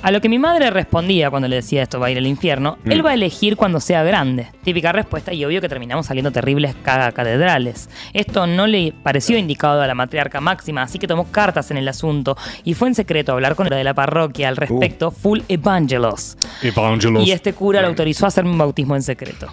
[0.01, 2.79] A lo que mi madre respondía cuando le decía esto va a ir al infierno,
[2.85, 2.93] Mm.
[2.93, 4.49] él va a elegir cuando sea grande.
[4.65, 7.89] Típica respuesta y obvio que terminamos saliendo terribles caga catedrales.
[8.13, 11.87] Esto no le pareció indicado a la matriarca máxima, así que tomó cartas en el
[11.89, 15.41] asunto y fue en secreto a hablar con el de la parroquia al respecto, full
[15.49, 16.37] evangelos.
[16.63, 17.27] Evangelos.
[17.27, 19.47] Y este cura le autorizó a hacerme un bautismo en secreto.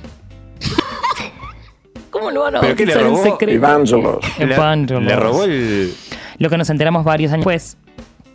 [2.09, 3.55] ¿Cómo lo van a ¿Pero qué le bautizar en secreto?
[3.57, 4.39] Evangelos.
[4.39, 5.03] Le, Evangelos.
[5.03, 5.93] le robó el.
[6.39, 7.77] Lo que nos enteramos varios años después,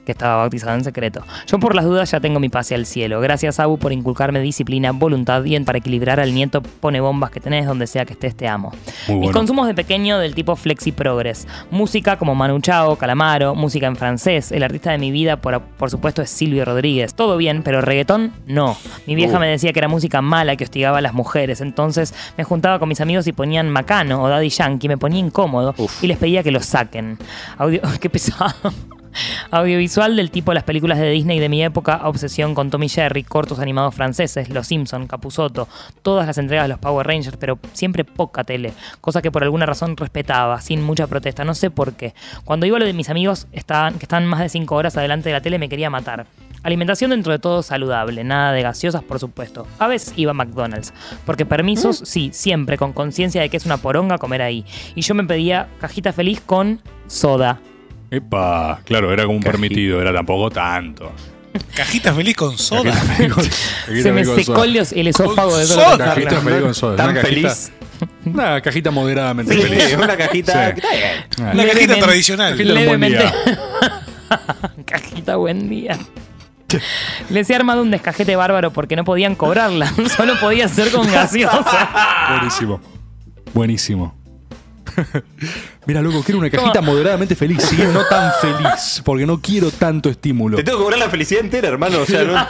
[0.04, 1.22] que estaba bautizado en secreto.
[1.46, 3.20] Yo por las dudas ya tengo mi pase al cielo.
[3.20, 7.40] Gracias, Abu, por inculcarme disciplina, voluntad y en- para equilibrar al nieto pone bombas que
[7.40, 8.70] tenés donde sea que estés, te amo.
[9.08, 9.32] Muy Mis bueno.
[9.38, 11.46] consumos de pequeño del tipo Flexi Progress.
[11.70, 14.52] Música como Manu Chao, Calamaro, música en francés.
[14.52, 17.14] El artista de mi vida, por, por supuesto, es Silvio Rodríguez.
[17.14, 18.76] Todo bien, pero reggaetón, no.
[19.06, 19.40] Mi vieja Uh.
[19.40, 21.60] me decía que era música mala que hostigaba a las mujeres.
[21.60, 24.88] Entonces me juntaba con mis amigos y ponían Macano o Daddy Yankee.
[24.88, 26.02] Me ponía incómodo Uf.
[26.04, 27.18] y les pedía que los saquen.
[27.58, 28.54] Audio, qué pesado.
[29.50, 33.59] Audiovisual del tipo las películas de Disney de mi época, obsesión con Tommy Jerry, cortos
[33.59, 35.68] animados franceses, Los Simpson, Capusotto,
[36.03, 39.66] todas las entregas de los Power Rangers, pero siempre poca tele, cosa que por alguna
[39.66, 42.14] razón respetaba, sin mucha protesta, no sé por qué.
[42.44, 45.29] Cuando iba a lo de mis amigos estaban, que estaban más de 5 horas adelante
[45.29, 46.27] de la tele me quería matar.
[46.62, 49.66] Alimentación dentro de todo saludable, nada de gaseosas por supuesto.
[49.79, 50.94] A veces iba a McDonald's,
[51.27, 54.64] porque permisos sí, siempre, con conciencia de que es una poronga comer ahí.
[54.94, 57.61] Y yo me pedía cajita feliz con soda.
[58.10, 59.58] Epa, claro, era como un Cajita.
[59.58, 61.12] permitido, era tampoco tanto.
[61.74, 62.92] Cajita feliz con soda.
[62.92, 63.50] Cajita feliz con- Se
[63.86, 64.64] cajita me secó soda.
[64.66, 65.92] el, esófago de soda.
[65.92, 66.96] estaba Cajita feliz con soda.
[66.96, 67.72] Tan una cajita, feliz.
[68.26, 69.94] Una cajita moderadamente Sí, feliz.
[69.96, 70.74] una cajita.
[70.74, 70.82] Sí.
[71.38, 71.96] Una cajita Levemente.
[72.02, 72.56] tradicional.
[72.58, 73.18] Levemente.
[73.18, 73.34] día.
[74.86, 75.96] Cajita, buen día.
[77.30, 79.92] Les he armado un descajete bárbaro porque no podían cobrarla.
[80.16, 81.88] Solo podía ser con gaseosa.
[82.30, 82.80] Buenísimo.
[83.52, 84.14] Buenísimo.
[85.87, 87.76] Mira, loco, quiero una cajita moderadamente feliz, ¿sí?
[87.92, 90.57] No tan feliz, porque no quiero tanto estímulo.
[90.57, 91.98] Te tengo que cobrar la felicidad entera, hermano.
[92.00, 92.46] O sea, no-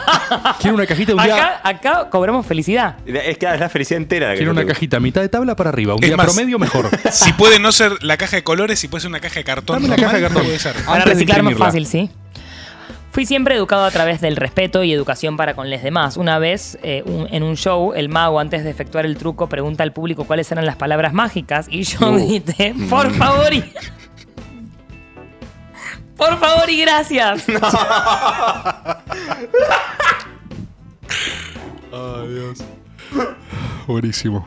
[0.59, 1.35] Quiero una cajita un día.
[1.35, 2.95] Acá, acá cobramos felicidad.
[3.05, 4.29] es que es la felicidad entera.
[4.29, 5.93] la Quiero una cajita mitad de tabla para arriba.
[5.95, 6.89] Un Es día más- promedio mejor.
[7.11, 9.75] Si puede no ser la caja de colores, si puede ser una caja de cartón.
[9.81, 10.43] Dame una caja de cartón.
[10.43, 10.73] puede ser.
[10.85, 12.09] Para reciclar más fácil, ¿sí?
[13.15, 16.17] Fui siempre educado a través del respeto y educación para con los demás.
[16.17, 19.83] Una vez, eh, un- en un show, el mago, antes de efectuar el truco, pregunta
[19.83, 22.15] al público cuáles eran las palabras mágicas y yo Uh.
[22.27, 23.63] grité, por favor y...
[26.17, 27.45] Por favor y gracias.
[31.91, 32.59] Ay, Dios.
[33.87, 34.45] Buenísimo.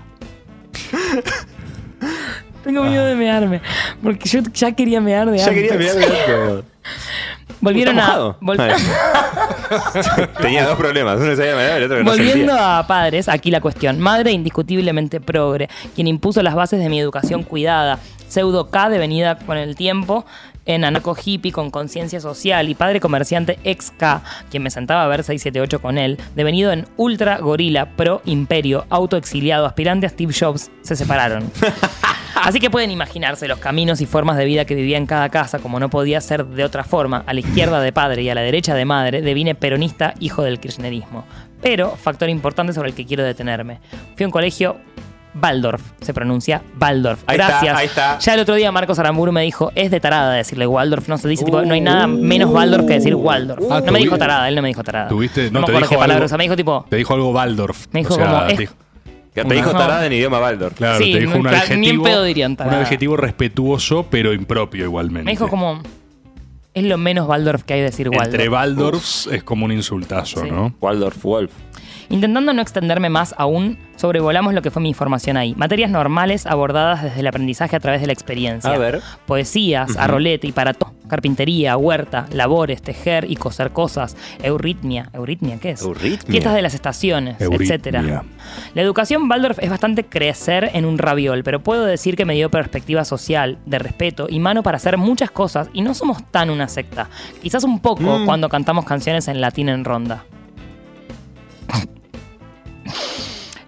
[2.64, 3.62] Tengo miedo de mearme.
[4.02, 5.70] Porque yo ya quería mear de Ya antes.
[5.70, 6.10] quería mirar.
[6.10, 6.64] mirar,
[7.60, 8.38] Volvieron ¿Está a.
[8.40, 8.56] vol-.
[10.40, 11.18] Tenía dos problemas.
[11.20, 12.78] Uno sabía mirar, el otro no Volviendo sentía.
[12.78, 13.98] a padres, aquí la cuestión.
[13.98, 17.98] Madre indiscutiblemente progre, quien impuso las bases de mi educación cuidada,
[18.28, 20.24] pseudo K devenida con el tiempo
[20.66, 25.06] en anarco hippie con conciencia social y padre comerciante ex K, quien me sentaba a
[25.08, 30.70] ver 678 con él, devenido en ultra gorila, pro imperio, autoexiliado, aspirante a Steve Jobs,
[30.82, 31.50] se separaron.
[32.44, 35.58] Así que pueden imaginarse los caminos y formas de vida que vivía en cada casa,
[35.58, 37.24] como no podía ser de otra forma.
[37.26, 40.60] A la izquierda de padre y a la derecha de madre, devine peronista, hijo del
[40.60, 41.24] kirchnerismo.
[41.60, 43.80] Pero, factor importante sobre el que quiero detenerme.
[44.16, 44.76] Fui a un colegio
[45.40, 47.20] Waldorf, se pronuncia Waldorf.
[47.26, 47.76] Ahí está, Gracias.
[47.76, 48.18] ahí está.
[48.18, 51.28] Ya el otro día Marcos Aramburu me dijo, es de tarada decirle Waldorf, no se
[51.28, 53.62] dice, tipo, no hay nada menos Waldorf que decir Waldorf.
[53.70, 55.08] Ah, no me dijo tarada, él no me dijo tarada.
[55.08, 57.14] tuviste- no, me te acuerdo dijo qué palabra algo- usa, me dijo tipo, Te dijo
[57.14, 57.86] algo Waldorf.
[57.92, 58.74] Me dijo O sea, como, te es- dijo-
[59.42, 60.74] Que te dijo tarada en idioma Waldorf.
[60.76, 62.04] Claro, Sí, te dijo un nunca- ni en adjetivo.
[62.04, 62.80] pedo dirían un tarada.
[62.80, 65.24] adjetivo respetuoso, pero impropio igualmente.
[65.24, 65.82] me dijo como,
[66.74, 68.26] es lo menos Waldorf que hay decir Waldorf.
[68.34, 70.50] Entre Waldorfs es como un insultazo, Sí.
[70.50, 70.74] ¿no?
[70.80, 71.52] Waldorf Wolf.
[72.10, 75.54] Intentando no extenderme más aún, sobrevolamos lo que fue mi información ahí.
[75.56, 78.70] Materias normales abordadas desde el aprendizaje a través de la experiencia.
[78.70, 79.02] A ver.
[79.26, 80.94] Poesías, a rolete y para todo.
[81.06, 85.10] Carpintería, huerta, labores, tejer y coser cosas, euritmia.
[85.12, 85.82] ¿Euritmia qué es?
[85.82, 86.30] Euritmia.
[86.30, 87.66] Fiestas de las estaciones, Euritmia.
[87.66, 88.24] etcétera.
[88.74, 92.50] La educación Waldorf es bastante crecer en un raviol, pero puedo decir que me dio
[92.50, 96.68] perspectiva social, de respeto y mano para hacer muchas cosas y no somos tan una
[96.68, 97.08] secta.
[97.42, 100.24] Quizás un poco cuando cantamos canciones en latín en ronda.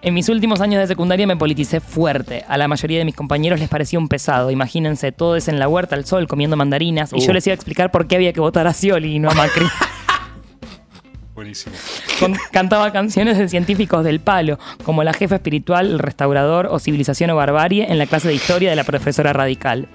[0.03, 2.43] En mis últimos años de secundaria me politicé fuerte.
[2.47, 4.49] A la mayoría de mis compañeros les parecía un pesado.
[4.49, 7.33] Imagínense, todos en la huerta al sol comiendo mandarinas y yo Uh.
[7.33, 9.67] les iba a explicar por qué había que votar a Scioli y no a Macri.
[11.35, 11.75] Buenísimo.
[12.19, 17.29] Con- cantaba canciones de científicos del palo, como La jefa espiritual, El restaurador o Civilización
[17.29, 19.87] o Barbarie en la clase de historia de la profesora radical.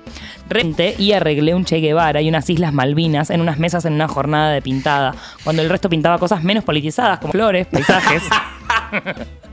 [0.49, 4.09] Renté y arreglé un Che Guevara y unas Islas Malvinas en unas mesas en una
[4.09, 5.15] jornada de pintada,
[5.45, 8.23] cuando el resto pintaba cosas menos politizadas, como flores, paisajes.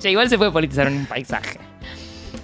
[0.00, 1.58] che, igual se puede politizar en un paisaje.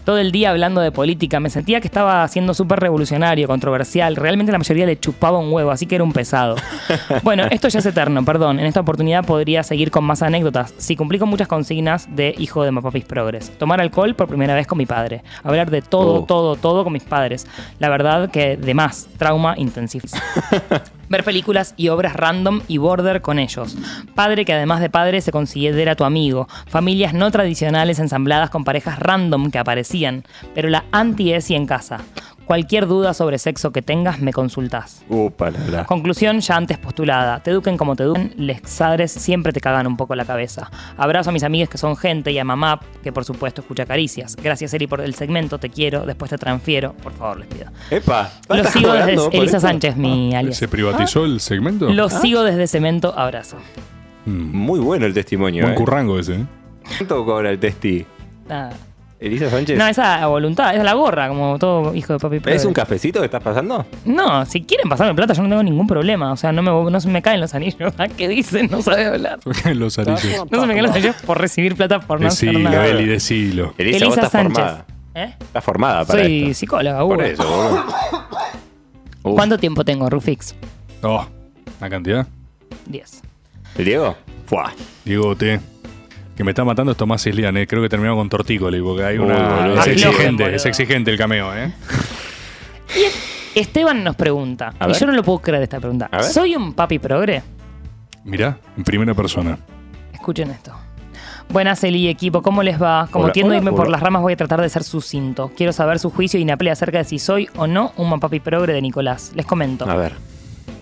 [0.04, 4.14] Todo el día hablando de política, me sentía que estaba siendo súper revolucionario, controversial.
[4.14, 6.54] Realmente la mayoría le chupaba un huevo, así que era un pesado.
[7.24, 8.60] Bueno, esto ya es eterno, perdón.
[8.60, 10.72] En esta oportunidad podría seguir con más anécdotas.
[10.78, 13.50] Sí, cumplí con muchas consignas de hijo de Mapapis Progres.
[13.58, 15.22] Tomar alcohol por primera vez con mi padre.
[15.42, 17.48] Hablar de todo, todo, todo con mis padres.
[17.80, 20.06] La verdad que de más, trauma intensivo.
[21.08, 23.76] Ver películas y obras random y border con ellos.
[24.14, 26.48] Padre que además de padre se considera tu amigo.
[26.66, 30.24] Familias no tradicionales ensambladas con parejas random que aparecían.
[30.54, 32.00] Pero la anti-ESI en casa.
[32.46, 35.04] Cualquier duda sobre sexo que tengas me consultás.
[35.08, 35.84] Upa, la, la.
[35.84, 37.42] Conclusión ya antes postulada.
[37.42, 40.70] Te eduquen como te eduquen, les padres siempre te cagan un poco la cabeza.
[40.96, 44.36] Abrazo a mis amigas que son gente y a mamá que por supuesto escucha caricias.
[44.36, 47.66] Gracias Eri por el segmento, te quiero, después te transfiero, por favor les pido.
[47.90, 48.30] Epa.
[48.48, 49.60] Lo ¿estás sigo desde Elisa esto?
[49.60, 50.56] Sánchez, mi alias.
[50.56, 51.90] ¿Se privatizó el segmento?
[51.90, 53.56] Lo sigo desde Cemento, abrazo.
[54.24, 55.62] Mm, Muy bueno el testimonio.
[55.62, 55.76] Buen eh.
[55.76, 56.46] currango ese, ¿eh?
[56.96, 58.06] ¿Cuánto cobra el testi?
[58.48, 58.72] Nada.
[59.18, 59.78] Elisa Sánchez.
[59.78, 62.40] No, esa a voluntad, esa es la gorra, como todo hijo de papi.
[62.52, 63.86] ¿Es un cafecito que estás pasando?
[64.04, 66.32] No, si quieren pasarme plata, yo no tengo ningún problema.
[66.32, 67.94] O sea, no me, no se me caen los anillos.
[67.98, 68.68] ¿Ah, ¿Qué dicen?
[68.70, 69.38] No sabe hablar.
[69.74, 70.46] Los anillos.
[70.50, 72.86] No se me caen los anillos por recibir plata por no hacer Decilo, nada.
[72.86, 73.74] Eli, decilo.
[73.78, 74.54] Elisa, vos estás Sánchez.
[74.54, 74.84] formada.
[75.14, 75.34] ¿Eh?
[75.40, 76.54] Estás formada para Soy esto.
[76.54, 77.22] psicóloga, Por Hugo.
[77.22, 77.84] eso, boludo.
[79.22, 79.34] Uf.
[79.34, 80.54] ¿Cuánto tiempo tengo, Rufix?
[81.02, 81.24] Oh,
[81.80, 82.26] ¿una cantidad?
[82.86, 83.22] 10.
[83.78, 84.14] ¿El Diego?
[84.46, 84.72] Fuá.
[85.04, 85.58] Diego T.
[86.36, 87.66] Que me está matando es Tomás Islian, ¿eh?
[87.66, 89.74] Creo que terminamos con Tortícoli, porque hay una.
[89.80, 90.56] es exigente, boludo.
[90.56, 91.72] es exigente el cameo, ¿eh?
[93.54, 95.00] Esteban nos pregunta, A y ver.
[95.00, 96.08] yo no lo puedo creer esta pregunta.
[96.12, 96.26] A ver.
[96.26, 97.42] ¿Soy un papi progre?
[98.24, 99.58] Mirá, en primera persona.
[100.12, 100.72] Escuchen esto.
[101.48, 103.08] Buenas, Eli, equipo, ¿cómo les va?
[103.10, 103.92] Como Hola, tiendo a hola, irme por hola.
[103.92, 105.52] las ramas, voy a tratar de ser sucinto.
[105.56, 108.72] Quiero saber su juicio y inaple acerca de si soy o no un papi progre
[108.74, 109.32] de Nicolás.
[109.34, 109.88] Les comento.
[109.88, 110.14] A ver.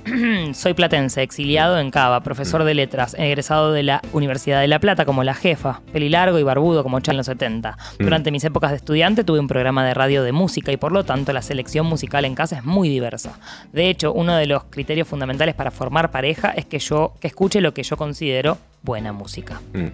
[0.55, 5.05] Soy platense, exiliado en Cava, profesor de letras, egresado de la Universidad de La Plata
[5.05, 7.77] como la jefa, pelilargo y barbudo como Chal en los 70.
[7.99, 11.05] Durante mis épocas de estudiante tuve un programa de radio de música y por lo
[11.05, 13.38] tanto la selección musical en casa es muy diversa.
[13.73, 17.61] De hecho, uno de los criterios fundamentales para formar pareja es que yo que escuche
[17.61, 19.61] lo que yo considero buena música.
[19.73, 19.88] Mm.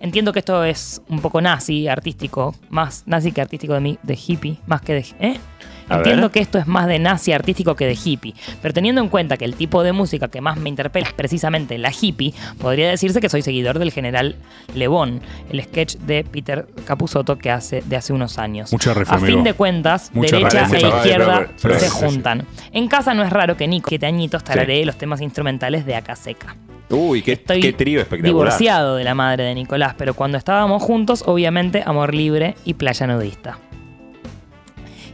[0.00, 4.14] Entiendo que esto es un poco nazi, artístico, más nazi que artístico de, mi, de
[4.14, 5.06] hippie, más que de...
[5.20, 5.40] ¿eh?
[5.88, 6.30] A Entiendo ver.
[6.32, 9.44] que esto es más de nazi artístico que de hippie, pero teniendo en cuenta que
[9.44, 13.28] el tipo de música que más me interpela es precisamente la hippie, podría decirse que
[13.28, 14.36] soy seguidor del general
[14.74, 15.20] Le Bon,
[15.50, 18.72] el sketch de Peter Capusotto que hace de hace unos años.
[18.72, 22.46] Mucha A fin de cuentas, Mucha derecha e izquierda se juntan.
[22.72, 26.56] En casa no es raro que Nico, siete añitos, tararee los temas instrumentales de Acaseca.
[26.88, 28.28] Uy, qué, Estoy qué trío espectacular.
[28.32, 33.06] divorciado de la madre de Nicolás, pero cuando estábamos juntos, obviamente amor libre y playa
[33.08, 33.58] nudista.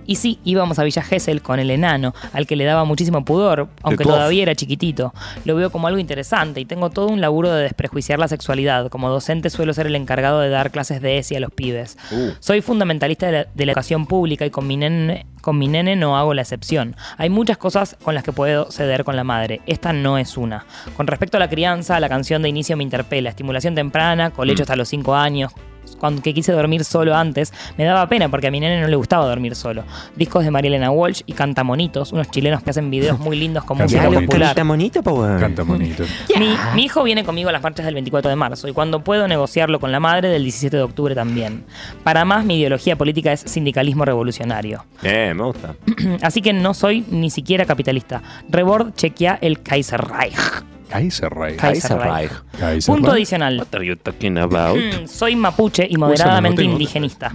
[0.06, 3.68] Y sí, íbamos a Villa Gesell con el enano, al que le daba muchísimo pudor,
[3.82, 5.12] aunque todavía era chiquitito.
[5.44, 8.88] Lo veo como algo interesante y tengo todo un laburo de desprejuiciar la sexualidad.
[8.88, 11.96] Como docente suelo ser el encargado de dar clases de ESI a los pibes.
[12.10, 12.30] Uh.
[12.40, 15.96] Soy fundamentalista de la, de la educación pública y con mi, nene, con mi nene
[15.96, 16.96] no hago la excepción.
[17.18, 19.60] Hay muchas cosas con las que puedo ceder con la madre.
[19.66, 20.66] Esta no es una.
[20.96, 23.30] Con respecto a la crianza, la canción de inicio me interpela.
[23.30, 25.52] Estimulación temprana, colecho hasta los 5 años,
[26.02, 28.96] cuando que quise dormir solo antes, me daba pena porque a mi nene no le
[28.96, 29.84] gustaba dormir solo.
[30.16, 34.10] Discos de Marielena Walsh y Cantamonitos, unos chilenos que hacen videos muy lindos con música
[34.10, 34.48] popular.
[34.48, 35.38] Está bonito, po, weón.
[35.38, 36.02] Canta bonito.
[36.36, 39.28] Mi, mi hijo viene conmigo a las marchas del 24 de marzo y cuando puedo
[39.28, 41.62] negociarlo con la madre del 17 de octubre también.
[42.02, 44.84] Para más, mi ideología política es sindicalismo revolucionario.
[45.04, 45.76] Eh, me gusta.
[46.22, 48.22] Así que no soy ni siquiera capitalista.
[48.48, 50.34] Rebord chequea el Kaiserreich.
[50.92, 51.56] Kaiserreich.
[51.56, 52.30] Kaiserreich.
[52.58, 52.86] Kaiserreich.
[52.86, 53.58] Punto adicional.
[53.58, 54.76] What are you talking about?
[54.76, 57.32] Mm, Soy mapuche y moderadamente indigenista.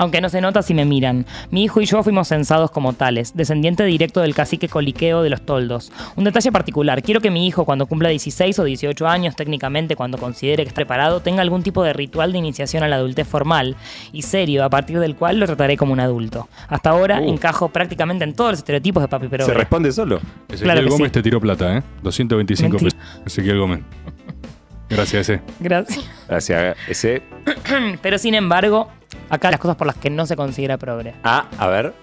[0.00, 1.26] Aunque no se nota si me miran.
[1.50, 5.42] Mi hijo y yo fuimos censados como tales, descendiente directo del cacique coliqueo de los
[5.42, 5.92] toldos.
[6.16, 10.16] Un detalle particular, quiero que mi hijo cuando cumpla 16 o 18 años, técnicamente cuando
[10.16, 13.76] considere que está preparado, tenga algún tipo de ritual de iniciación a la adultez formal
[14.10, 16.48] y serio, a partir del cual lo trataré como un adulto.
[16.68, 17.28] Hasta ahora Uh.
[17.28, 20.16] encajo prácticamente en todos los estereotipos de papi pero Se responde solo.
[20.48, 21.12] Ezequiel Claro Gómez sí.
[21.12, 21.82] te tiró plata, ¿eh?
[22.02, 22.98] 225 Mentira.
[22.98, 23.22] pesos.
[23.26, 23.80] Ezequiel Gómez.
[24.88, 25.42] Gracias, ese.
[25.60, 26.04] Gracias.
[26.26, 26.76] Gracias.
[26.88, 27.22] Ese.
[28.02, 28.88] Pero sin embargo,
[29.30, 31.14] acá las cosas por las que no se considera progre.
[31.24, 31.94] Ah, a ver.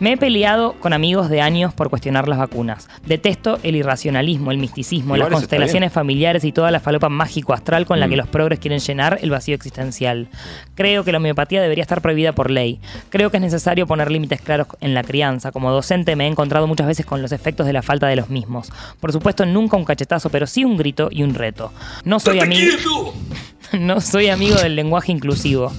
[0.00, 2.88] Me he peleado con amigos de años por cuestionar las vacunas.
[3.06, 8.00] Detesto el irracionalismo, el misticismo, Igual las constelaciones familiares y toda la falopa mágico-astral con
[8.00, 8.10] la Mm.
[8.10, 10.28] que los progres quieren llenar el vacío existencial.
[10.74, 12.80] Creo que la homeopatía debería estar prohibida por ley.
[13.10, 15.52] Creo que es necesario poner límites claros en la crianza.
[15.52, 18.28] Como docente me he encontrado muchas veces con los efectos de la falta de los
[18.28, 18.72] mismos.
[18.98, 21.70] Por supuesto, nunca un cachetazo, pero sí un grito y un reto.
[22.04, 23.14] No soy amigo.
[23.78, 25.72] no soy amigo del lenguaje inclusivo.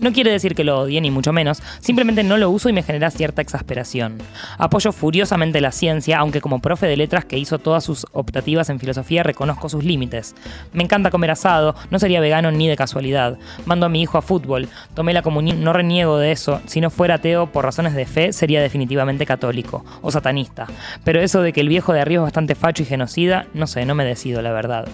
[0.00, 2.82] No quiere decir que lo odie, ni mucho menos, simplemente no lo uso y me
[2.82, 4.16] genera cierta exasperación.
[4.56, 8.80] Apoyo furiosamente la ciencia, aunque como profe de letras que hizo todas sus optativas en
[8.80, 10.34] filosofía reconozco sus límites.
[10.72, 13.36] Me encanta comer asado, no sería vegano ni de casualidad.
[13.66, 16.62] Mando a mi hijo a fútbol, tomé la comunión, no reniego de eso.
[16.64, 20.66] Si no fuera ateo por razones de fe, sería definitivamente católico o satanista.
[21.04, 23.84] Pero eso de que el viejo de arriba es bastante facho y genocida, no sé,
[23.84, 24.88] no me decido, la verdad.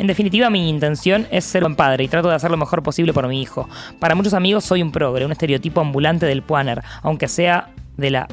[0.00, 3.12] En definitiva, mi intención es ser buen padre y trato de hacer lo mejor posible
[3.12, 3.68] por mi hijo.
[3.98, 8.26] Para muchos amigos soy un progre, un estereotipo ambulante del puaner, aunque sea de la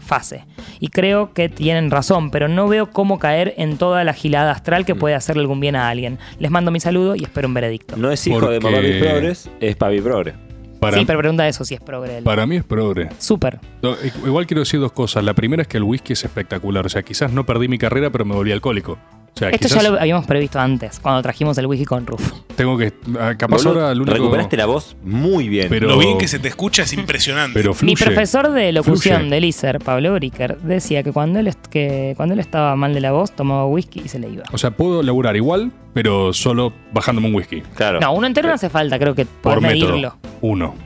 [0.00, 0.44] fase.
[0.80, 4.84] Y creo que tienen razón, pero no veo cómo caer en toda la gilada astral
[4.84, 6.18] que puede hacerle algún bien a alguien.
[6.38, 7.96] Les mando mi saludo y espero un veredicto.
[7.96, 10.34] No es hijo de Papi Progres, es Papi Progres.
[10.78, 12.18] Para, sí, pero pregunta eso si es progre.
[12.18, 12.24] él.
[12.24, 13.08] para mí es progre.
[13.18, 13.60] Súper.
[13.80, 15.24] No, Igual quiero decir dos cosas.
[15.24, 16.84] La primera es que el whisky es espectacular.
[16.84, 18.98] O sea, quizás no perdí mi carrera, pero me volví alcohólico.
[19.34, 22.44] O sea, Esto quizás ya lo habíamos previsto antes, cuando trajimos el whisky con Rufo.
[22.54, 22.92] tengo que.
[23.18, 24.16] ah, Capaz ahora el único.
[24.16, 25.66] Recuperaste la voz muy bien.
[25.68, 27.52] Pero- Lo bien que se te escucha es impresionante.
[27.58, 27.94] Pero fluye.
[27.94, 29.30] Mi profesor de locución Fluye.
[29.34, 33.00] del ISER, Pablo Bricker, decía que cuando, él est- que cuando él estaba mal de
[33.00, 34.44] la voz, tomaba whisky y se le iba.
[34.52, 37.60] O sea, puedo laburar igual, pero solo bajándome un whisky.
[37.74, 37.98] claro.
[37.98, 39.88] No, uno entero no hace falta, creo que Por método.
[39.90, 40.16] medirlo.
[40.42, 40.76] Uno,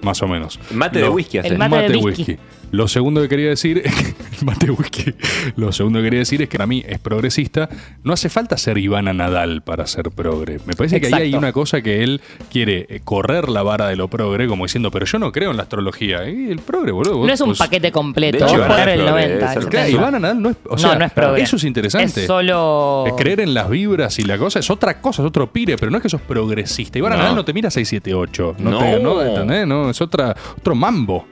[0.00, 0.58] más o menos.
[0.70, 1.48] Mate de whisky hace.
[1.48, 2.38] El mate de whisky.
[2.70, 3.82] Lo segundo que quería decir,
[4.42, 5.14] mate whisky.
[5.56, 7.68] Lo segundo que quería decir es que para mí es progresista.
[8.04, 10.58] No hace falta ser Ivana Nadal para ser progre.
[10.66, 13.96] Me parece que ahí hay una cosa que él quiere eh, correr la vara de
[13.96, 16.28] lo progre, como diciendo, pero yo no creo en la astrología.
[16.28, 17.18] Y el progre, boludo.
[17.18, 19.34] vos- No es un pues- paquete completo, hecho, Ivana el es progre, 90.
[19.34, 19.88] es Claro, 70.
[19.88, 20.56] Ivana Nadal no es.
[20.66, 21.42] O No, sea, no es progre.
[21.42, 22.20] Eso es interesante.
[22.20, 23.04] Es solo.
[23.06, 25.90] Es creer en las vibras y la cosa es otra cosa, es otro pire, pero
[25.90, 26.98] no es que sos progresista.
[26.98, 27.22] Ivana No.
[27.22, 28.56] Nadal no te mira 678.
[28.58, 28.78] No, No.
[28.78, 29.66] te, no, ¿entendés?
[29.66, 31.26] No, es otra, otro mambo.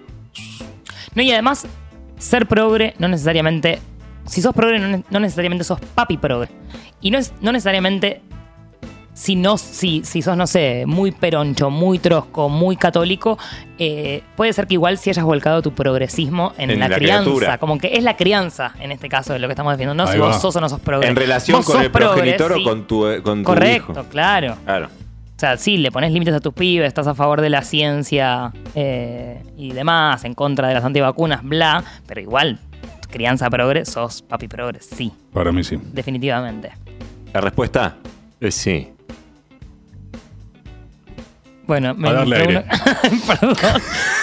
[1.17, 1.67] No, y además,
[2.19, 3.81] ser progre no necesariamente.
[4.27, 6.49] Si sos progre, no, ne- no necesariamente sos papi progre.
[7.01, 8.23] Y no es no necesariamente.
[9.15, 13.39] Si, no, si, si sos, no sé, muy peroncho, muy trosco, muy católico,
[13.79, 17.23] eh, puede ser que igual si hayas volcado tu progresismo en, En la, la crianza.
[17.25, 17.57] criatura.
[17.57, 19.95] Como que es la crianza, en este caso, de lo que estamos definiendo.
[19.95, 21.09] No Ahí si vos sos o no sos progre.
[21.09, 22.61] En relación Vos con el progre, progenitor sí.
[22.61, 24.05] o con tu, eh, con tu Correcto, hijo.
[24.11, 24.57] claro.
[24.67, 24.89] Claro.
[25.37, 28.53] O sea, sí, le pones límites a tus pibes, estás a favor de la ciencia
[28.75, 32.59] eh, y demás, en contra de las antivacunas, bla, pero igual,
[33.11, 35.79] crianza progre, sos papi progre, sí, Para mí sí.
[35.93, 36.73] definitivamente.
[37.35, 37.97] La respuesta
[38.41, 38.89] es sí.
[41.67, 42.57] Bueno, me A darle aire.
[42.59, 42.65] una-
[43.27, 43.57] Perdón.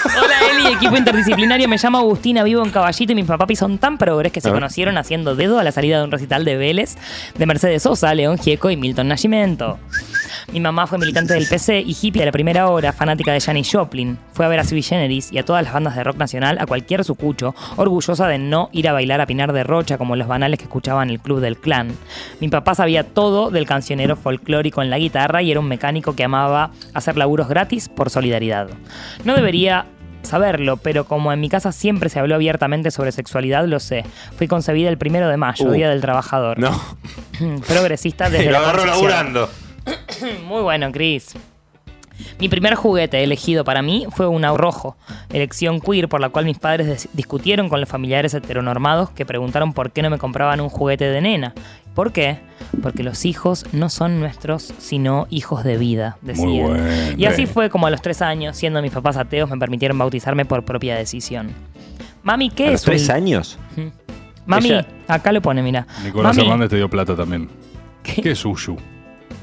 [0.06, 1.68] Hola Eli, equipo interdisciplinario.
[1.68, 4.98] Me llamo Agustina, vivo en Caballito y mis papapis son tan progres que se conocieron
[4.98, 6.96] haciendo dedo a la salida de un recital de Vélez
[7.38, 9.78] de Mercedes Sosa, León Gieco y Milton Nascimento.
[10.52, 13.70] Mi mamá fue militante del PC y hippie de la primera hora, fanática de Janis
[13.72, 14.18] Joplin.
[14.34, 16.66] Fue a ver a Sui Generis y a todas las bandas de rock nacional, a
[16.66, 20.60] cualquier sucucho, orgullosa de no ir a bailar a Pinar de Rocha como los banales
[20.60, 21.96] que escuchaban en el club del clan.
[22.40, 26.24] Mi papá sabía todo del cancionero folclórico en la guitarra y era un mecánico que
[26.24, 28.70] amaba hacer laburos gratis por solidaridad.
[29.24, 29.86] No debería
[30.22, 34.06] saberlo, pero como en mi casa siempre se habló abiertamente sobre sexualidad, lo sé.
[34.38, 35.72] Fui concebida el primero de mayo, Uh.
[35.72, 36.58] Día del Trabajador.
[36.60, 36.72] No.
[37.68, 39.50] Progresista desde lo la agarró laburando.
[40.48, 41.34] Muy bueno, Chris.
[42.40, 44.96] Mi primer juguete elegido para mí fue un rojo,
[45.32, 49.74] elección queer por la cual mis padres dis- discutieron con los familiares heteronormados que preguntaron
[49.74, 51.54] por qué no me compraban un juguete de nena.
[51.96, 52.38] ¿Por qué?
[52.84, 56.48] Porque los hijos no son nuestros, sino hijos de vida, decían.
[56.50, 56.86] Muy bueno.
[57.18, 60.46] Y así fue como a los tres años, siendo mis papás ateos, me permitieron bautizarme
[60.46, 61.52] por propia decisión.
[62.22, 63.58] Mami, ¿qué ¿A es los tres un- años?
[64.46, 65.88] Mami, Ella- acá lo pone, mira.
[66.04, 67.50] Nicolás Mami, Hernández te dio plata también.
[68.04, 68.22] ¿Qué?
[68.22, 68.78] ¿Qué es Ushu?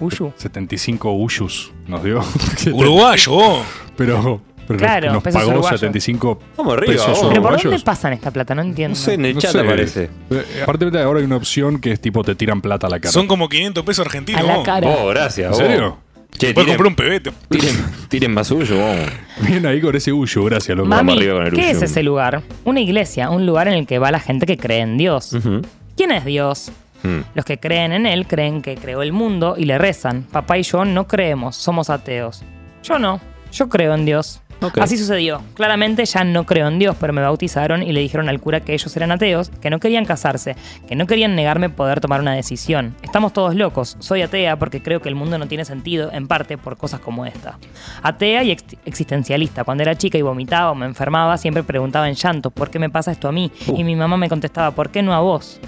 [0.01, 0.33] Uyu.
[0.37, 2.21] 75 Ushus nos dio.
[2.73, 3.67] Uruguayo, vos.
[3.97, 5.81] Pero, pero Claro, nos, nos pesos pagó uruguayos.
[5.81, 7.19] 75 Vamos arriba, pesos vamos.
[7.21, 7.63] ¿Pero por uruguayos.
[7.65, 8.55] dónde pasan esta plata?
[8.55, 8.97] No entiendo.
[8.97, 9.61] No sé, en el No chat sé.
[9.61, 10.11] aparece.
[10.31, 13.13] Eh, Aparte ahora hay una opción que es tipo te tiran plata a la cara.
[13.13, 14.41] Son como 500 pesos argentinos.
[14.43, 14.65] A la vos.
[14.65, 14.89] cara.
[14.89, 15.45] Vos, gracias.
[15.47, 15.59] ¿En vos.
[15.59, 15.97] serio?
[16.39, 17.33] Che, Puedes tiren, comprar un pebete.
[17.49, 17.75] tiren,
[18.09, 19.11] tiren más suyo, vamos.
[19.47, 20.89] Bien ahí con ese Ushu, gracias, loco.
[20.89, 21.71] Mami, arriba con el ¿qué Uyu.
[21.71, 22.41] es ese lugar?
[22.65, 25.33] Una iglesia, un lugar en el que va la gente que cree en Dios.
[25.33, 25.61] Ujú.
[25.97, 26.71] ¿Quién es Dios?
[27.03, 27.21] Mm.
[27.35, 30.23] Los que creen en Él creen que creó el mundo y le rezan.
[30.31, 32.43] Papá y yo no creemos, somos ateos.
[32.83, 33.21] Yo no,
[33.53, 34.41] yo creo en Dios.
[34.83, 35.41] Así sucedió.
[35.55, 38.75] Claramente ya no creo en Dios, pero me bautizaron y le dijeron al cura que
[38.75, 40.55] ellos eran ateos, que no querían casarse,
[40.87, 42.95] que no querían negarme poder tomar una decisión.
[43.01, 43.97] Estamos todos locos.
[44.01, 47.25] Soy atea porque creo que el mundo no tiene sentido, en parte por cosas como
[47.25, 47.59] esta.
[48.03, 49.65] Atea y ex- existencialista.
[49.65, 52.91] Cuando era chica y vomitaba o me enfermaba, siempre preguntaba en llanto, ¿por qué me
[52.91, 53.51] pasa esto a mí?
[53.75, 55.59] Y mi mamá me contestaba, ¿por qué no a vos?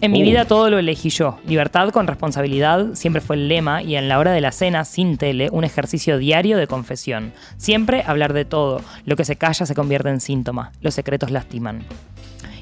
[0.00, 0.24] En mi Uh.
[0.26, 1.38] vida todo lo elegí yo.
[1.46, 5.16] Libertad con responsabilidad siempre fue el lema y en la hora de la cena sin
[5.16, 7.32] tele un ejercicio diario de confesión.
[7.56, 8.82] Siempre hablar de todo.
[9.06, 10.72] Lo que se calla se convierte en síntoma.
[10.82, 11.82] Los secretos lastiman.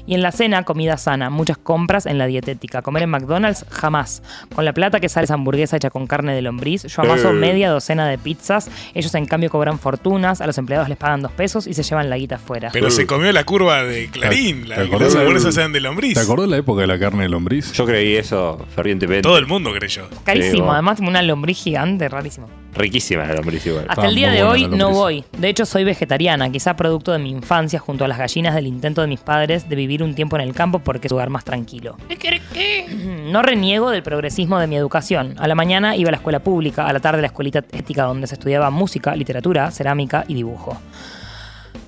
[0.07, 2.81] Y en la cena, comida sana, muchas compras en la dietética.
[2.81, 4.21] Comer en McDonald's, jamás.
[4.53, 7.33] Con la plata que sale esa hamburguesa hecha con carne de lombriz, yo amaso Eh.
[7.33, 8.69] media docena de pizzas.
[8.93, 12.09] Ellos en cambio cobran fortunas, a los empleados les pagan dos pesos y se llevan
[12.09, 12.69] la guita afuera.
[12.71, 14.63] Pero se comió la curva de Clarín.
[14.63, 16.13] ¿Te La, acordás las de- hamburguesas eran de lombriz.
[16.13, 17.71] ¿Te acordás la época de la carne de lombriz?
[17.73, 19.23] Yo creí eso fervientemente.
[19.23, 20.07] Todo el mundo creyó.
[20.23, 22.47] Carísimo, además como una lombriz gigante, rarísimo.
[22.75, 23.85] Riquísima la lombriz igual.
[23.87, 25.23] Hasta el día de hoy no voy.
[25.37, 28.99] De hecho, soy vegetariana, quizá producto de mi infancia junto a las gallinas del intento
[29.01, 31.43] de mis padres de vivir un tiempo en el campo porque es un lugar más
[31.43, 31.97] tranquilo.
[33.25, 35.35] No reniego del progresismo de mi educación.
[35.39, 38.03] A la mañana iba a la escuela pública, a la tarde a la escuelita ética
[38.03, 40.77] donde se estudiaba música, literatura, cerámica y dibujo.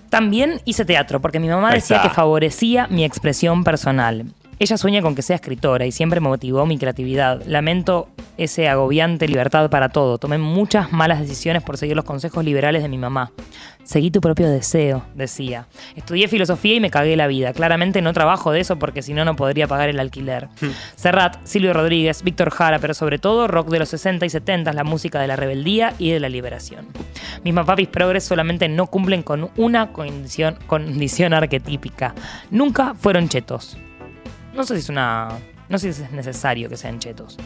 [0.09, 2.09] También hice teatro porque mi mamá Ahí decía está.
[2.09, 4.25] que favorecía mi expresión personal.
[4.59, 7.43] Ella sueña con que sea escritora y siempre me motivó mi creatividad.
[7.45, 10.17] Lamento ese agobiante libertad para todo.
[10.17, 13.31] Tomé muchas malas decisiones por seguir los consejos liberales de mi mamá.
[13.83, 15.67] Seguí tu propio deseo, decía.
[15.95, 17.53] Estudié filosofía y me cagué la vida.
[17.53, 20.49] Claramente no trabajo de eso porque si no, no podría pagar el alquiler.
[20.95, 24.83] Serrat, Silvio Rodríguez, Víctor Jara, pero sobre todo rock de los 60 y 70, la
[24.83, 26.87] música de la rebeldía y de la liberación.
[27.43, 32.15] Mis papis progres solamente no cumplen con una condición, condición arquetípica.
[32.49, 33.77] Nunca fueron chetos.
[34.57, 35.29] No sé si es una.
[35.69, 37.37] No sé si es necesario que sean chetos.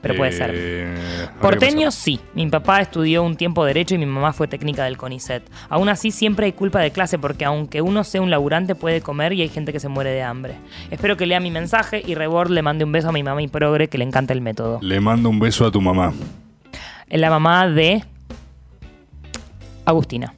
[0.00, 0.52] Pero puede ser.
[0.54, 0.94] Eh,
[1.40, 2.20] Porteños sí.
[2.34, 5.42] Mi papá estudió un tiempo derecho y mi mamá fue técnica del CONICET.
[5.68, 9.32] Aún así siempre hay culpa de clase porque aunque uno sea un laburante puede comer
[9.32, 10.54] y hay gente que se muere de hambre.
[10.90, 13.48] Espero que lea mi mensaje y Rebord le mande un beso a mi mamá y
[13.48, 14.78] progre que le encanta el método.
[14.80, 16.14] Le mando un beso a tu mamá.
[17.08, 18.02] La mamá de
[19.84, 20.32] Agustina.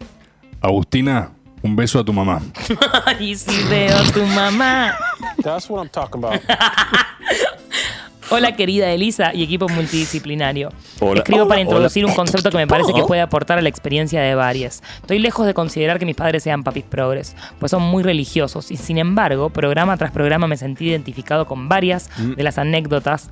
[0.60, 1.30] Agustina,
[1.62, 2.40] un beso a tu mamá.
[3.20, 4.94] y si veo a tu mamá.
[5.42, 6.40] That's what I'm talking about.
[8.30, 10.70] Hola querida Elisa y equipo multidisciplinario.
[11.00, 11.20] Hola.
[11.20, 11.70] Escribo para Hola.
[11.70, 14.82] introducir un concepto que me parece que puede aportar a la experiencia de varias.
[15.02, 18.78] Estoy lejos de considerar que mis padres sean papis progres, pues son muy religiosos y
[18.78, 23.30] sin embargo, programa tras programa me sentí identificado con varias de las anécdotas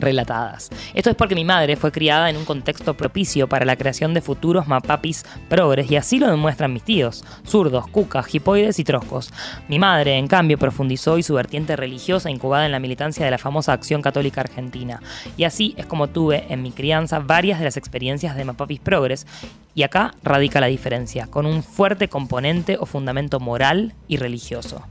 [0.00, 0.70] relatadas.
[0.94, 4.20] Esto es porque mi madre fue criada en un contexto propicio para la creación de
[4.20, 9.32] futuros mapapis progres y así lo demuestran mis tíos, zurdos, cucas, hipoides y troscos.
[9.68, 13.38] Mi madre, en cambio, profundizó y su vertiente religiosa incubada en la militancia de la
[13.38, 15.00] famosa Acción Católica Argentina.
[15.36, 19.26] Y así es como tuve en mi crianza varias de las experiencias de mapapis progres
[19.74, 24.82] y acá radica la diferencia, con un fuerte componente o fundamento moral y religioso.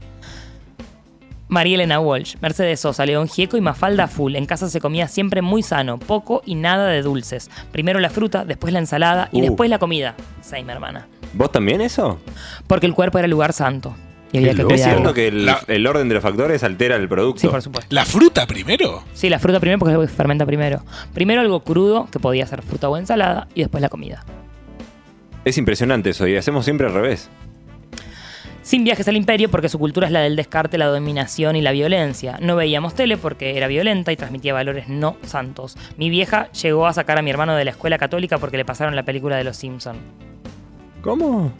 [1.48, 4.36] María Elena Walsh, Mercedes Sosa, León Gieco y Mafalda Full.
[4.36, 7.50] En casa se comía siempre muy sano, poco y nada de dulces.
[7.72, 9.42] Primero la fruta, después la ensalada y Uh.
[9.46, 10.14] después la comida.
[10.42, 11.08] Same, hermana.
[11.32, 12.18] ¿Vos también eso?
[12.66, 13.94] Porque el cuerpo era el lugar santo.
[14.30, 14.74] Y había Qué que loco.
[14.74, 17.40] ¿Es cierto que el, La- el orden de los factores altera el producto?
[17.40, 17.94] Sí, por supuesto.
[17.94, 19.02] ¿La fruta primero?
[19.14, 20.84] Sí, la fruta primero porque es algo que fermenta primero.
[21.14, 24.22] Primero algo crudo, que podía ser fruta o ensalada, y después la comida.
[25.46, 27.30] Es impresionante eso y hacemos siempre al revés.
[28.68, 31.72] Sin viajes al imperio porque su cultura es la del descarte, la dominación y la
[31.72, 32.36] violencia.
[32.42, 35.78] No veíamos tele porque era violenta y transmitía valores no santos.
[35.96, 38.94] Mi vieja llegó a sacar a mi hermano de la escuela católica porque le pasaron
[38.94, 39.96] la película de los Simpson.
[41.00, 41.52] ¿Cómo?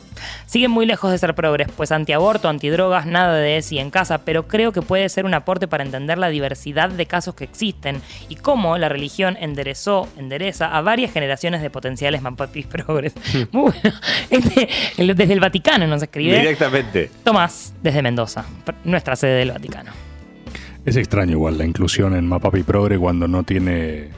[0.46, 4.48] Siguen muy lejos de ser progres, pues antiaborto, antidrogas, nada de ESI en casa, pero
[4.48, 8.34] creo que puede ser un aporte para entender la diversidad de casos que existen y
[8.36, 13.14] cómo la religión enderezó, endereza a varias generaciones de potenciales mapapis progres.
[13.52, 13.96] Muy bueno.
[14.28, 17.10] Este, el- desde el Vaticano nos escribe Directamente.
[17.22, 18.44] Tomás, desde Mendoza,
[18.84, 19.92] nuestra sede del Vaticano.
[20.84, 24.08] Es extraño igual la inclusión en Mapapi Progre cuando no tiene.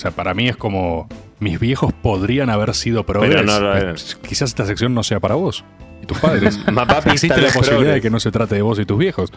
[0.00, 1.08] O sea, para mí es como.
[1.40, 3.34] Mis viejos podrían haber sido progres.
[3.34, 3.94] Pero no lo Eh.
[4.26, 5.62] Quizás esta sección no sea para vos
[6.02, 6.58] y tus padres.
[7.12, 9.30] Existe la posibilidad de que no se trate de vos y tus viejos.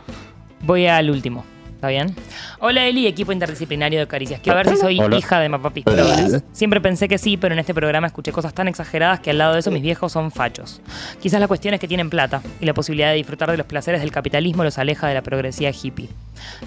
[0.61, 1.43] Voy al último.
[1.83, 2.15] ¿Está bien?
[2.61, 4.39] Hola Eli, equipo interdisciplinario de Caricias.
[4.41, 5.17] Quiero ver si soy Hola.
[5.17, 6.41] hija de Mapapis Progres.
[6.53, 9.55] Siempre pensé que sí, pero en este programa escuché cosas tan exageradas que al lado
[9.55, 10.79] de eso mis viejos son fachos.
[11.21, 13.99] Quizás la cuestión es que tienen plata y la posibilidad de disfrutar de los placeres
[13.99, 16.07] del capitalismo los aleja de la progresía hippie.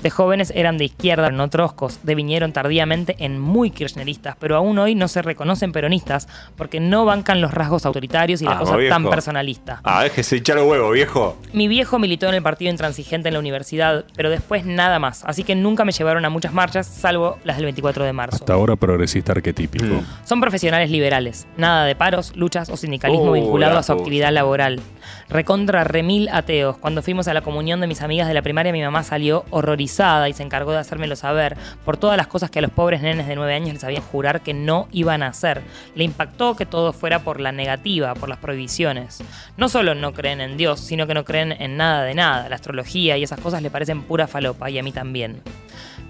[0.02, 4.94] De jóvenes eran de izquierda, no troscos, devinieron tardíamente en muy kirchneristas, pero aún hoy
[4.94, 9.02] no se reconocen peronistas porque no bancan los rasgos autoritarios y la Vamos, cosa tan
[9.02, 9.10] viejo.
[9.10, 9.80] personalista.
[9.82, 11.38] Ah, déjese echar los huevos, viejo.
[11.54, 15.05] Mi viejo militó en el partido intransigente en la universidad, pero después nada más.
[15.06, 18.36] Así que nunca me llevaron a muchas marchas, salvo las del 24 de marzo.
[18.36, 19.84] Hasta ahora progresista arquetípico.
[19.84, 20.06] Mm.
[20.24, 21.46] Son profesionales liberales.
[21.56, 24.80] Nada de paros, luchas o sindicalismo Uh, vinculado la a su actividad laboral.
[25.28, 26.78] Recontra remil ateos.
[26.78, 30.28] Cuando fuimos a la comunión de mis amigas de la primaria, mi mamá salió horrorizada
[30.28, 33.26] y se encargó de hacérmelo saber por todas las cosas que a los pobres nenes
[33.26, 35.62] de 9 años les habían jurar que no iban a hacer.
[35.94, 39.22] Le impactó que todo fuera por la negativa, por las prohibiciones.
[39.56, 42.48] No solo no creen en Dios, sino que no creen en nada de nada.
[42.48, 45.42] La astrología y esas cosas le parecen pura falopa y a mí también.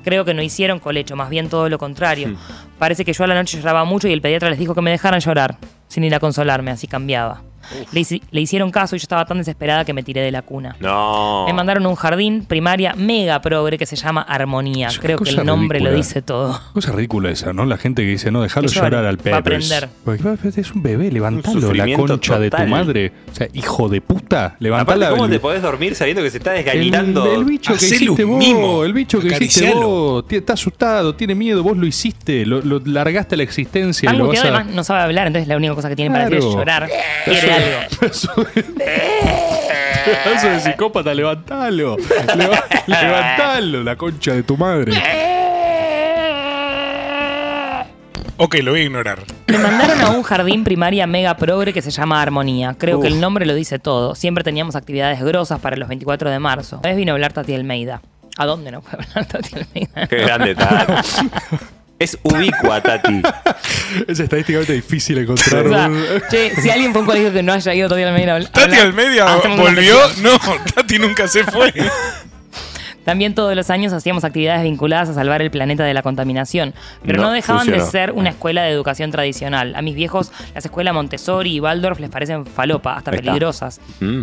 [0.05, 2.37] Creo que no hicieron colecho, más bien todo lo contrario.
[2.79, 4.93] Parece que yo a la noche lloraba mucho y el pediatra les dijo que me
[4.93, 5.57] dejaran llorar,
[5.89, 7.43] sin ir a consolarme, así cambiaba.
[7.93, 10.43] Le, hici- le hicieron caso y yo estaba tan desesperada que me tiré de la
[10.43, 10.77] cuna.
[10.81, 11.45] No.
[11.47, 14.89] Me mandaron a un jardín primaria mega progre que se llama Armonía.
[15.01, 16.61] Creo que el nombre lo dice todo.
[16.73, 17.65] Cosa ridícula esa, ¿no?
[17.65, 19.89] La gente que dice, no, déjalo llore, llorar al va a aprender.
[20.05, 23.13] Porque, Es un bebé, levantalo, la concha de tu madre.
[23.31, 25.11] O sea, hijo de puta, Aparte, levantala.
[25.11, 27.33] ¿cómo el- te podés dormir sabiendo que se está el, desgallinando?
[27.35, 28.85] el bicho que hiciste vos, mimo.
[28.85, 33.35] el bicho que hiciste vos, está asustado, tiene miedo, vos lo hiciste, lo, lo largaste
[33.35, 34.61] a la existencia y Tan lo vas angustiado, a...
[34.61, 36.89] además no sabe hablar, entonces la única cosa que tiene para hacer es llorar.
[37.25, 38.07] Quiere algo.
[40.35, 41.97] Eso de psicópata, levantalo.
[42.37, 44.93] Leva- levantalo, la concha de tu madre.
[48.39, 49.21] Ok, lo voy a ignorar.
[49.47, 52.77] Me mandaron a un jardín primaria mega progre que se llama Armonía.
[52.79, 54.15] Creo que el nombre lo dice todo.
[54.15, 56.77] Siempre teníamos actividades grosas para los 24 de marzo.
[56.81, 58.03] Una vez vino a hablar Tati Almeida.
[58.37, 60.07] ¿A dónde no puede hablar Tati Almeida?
[60.07, 60.93] Qué grande, Tati.
[61.99, 63.23] Es ubicua, Tati.
[64.09, 66.05] Es estadísticamente difícil encontrar O sea, un...
[66.31, 68.53] che, si alguien fue a un colegio que no haya ido Tati Almeida a hablar-
[68.53, 68.77] Tati
[69.19, 69.97] hacemos una volvió.
[70.23, 70.39] No,
[70.75, 71.73] Tati nunca se fue.
[73.05, 76.75] También todos los años hacíamos actividades vinculadas a salvar el planeta de la contaminación,
[77.05, 79.77] pero no, No, dejaban de ser una escuela de educación tradicional.
[79.77, 83.27] A mis viejos las escuelas Montessori y Waldorf les parecen falopa, hasta Ahí está.
[83.31, 83.81] peligrosas.
[84.01, 84.23] Mm.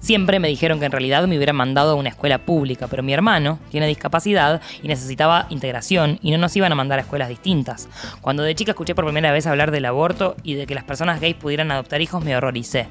[0.00, 3.12] Siempre me dijeron que en realidad me hubieran mandado a una escuela pública, pero mi
[3.12, 7.88] hermano tiene discapacidad y necesitaba integración y no nos iban a mandar a escuelas distintas.
[8.22, 11.20] Cuando de chica escuché por primera vez hablar del aborto y de que las personas
[11.20, 12.88] gays pudieran adoptar hijos, me horroricé.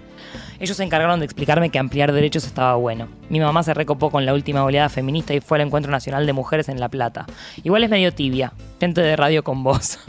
[0.59, 3.07] Ellos se encargaron de explicarme que ampliar derechos estaba bueno.
[3.29, 6.33] Mi mamá se recopó con la última oleada feminista y fue al Encuentro Nacional de
[6.33, 7.25] Mujeres en La Plata.
[7.63, 8.53] Igual es medio tibia.
[8.79, 9.99] Gente de radio con voz.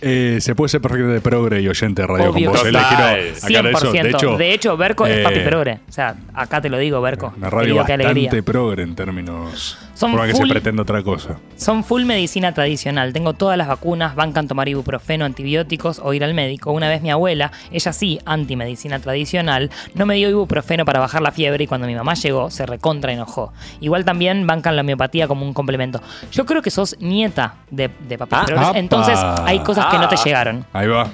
[0.00, 2.66] Eh, se puede ser perfectamente progre y oyente de radio Obvio con vos.
[2.68, 4.16] Eh, le quiero aclarar 100%.
[4.16, 4.36] eso.
[4.36, 5.80] De hecho, Berco es eh, papi progre.
[5.88, 7.32] O sea, acá te lo digo, Berco.
[7.36, 9.78] una radio bastante progre en términos...
[9.94, 11.36] Son que full- se pretende otra cosa.
[11.54, 13.12] Son full medicina tradicional.
[13.12, 16.72] Tengo todas las vacunas, bancan tomar ibuprofeno, antibióticos o ir al médico.
[16.72, 21.30] Una vez mi abuela, ella sí, antimedicina tradicional, no me dio ibuprofeno para bajar la
[21.30, 23.52] fiebre y cuando mi mamá llegó se recontra enojó.
[23.80, 26.00] Igual también bancan la homeopatía como un complemento.
[26.32, 30.16] Yo creo que sos nieta de, de papi Ah, entonces hay cosas que no te
[30.16, 30.24] Ah.
[30.24, 30.64] llegaron.
[30.72, 31.08] Ahí va.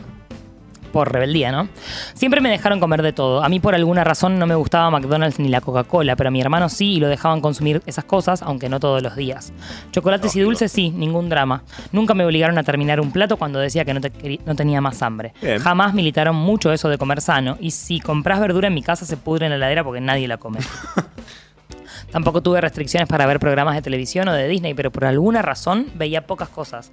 [0.93, 1.69] Por rebeldía, ¿no?
[2.15, 3.45] Siempre me dejaron comer de todo.
[3.45, 6.41] A mí por alguna razón no me gustaba McDonald's ni la Coca-Cola, pero a mi
[6.41, 9.53] hermano sí y lo dejaban consumir esas cosas, aunque no todos los días.
[9.93, 11.63] Chocolates y dulces sí, ningún drama.
[11.93, 14.81] Nunca me obligaron a terminar un plato cuando decía que no, te querí- no tenía
[14.81, 15.35] más hambre.
[15.43, 15.59] Bien.
[15.59, 19.19] Jamás militaron mucho eso de comer sano y si compras verdura en mi casa se
[19.19, 20.61] pudre en la heladera porque nadie la come.
[22.11, 25.87] Tampoco tuve restricciones para ver programas de televisión o de Disney, pero por alguna razón
[25.95, 26.91] veía pocas cosas.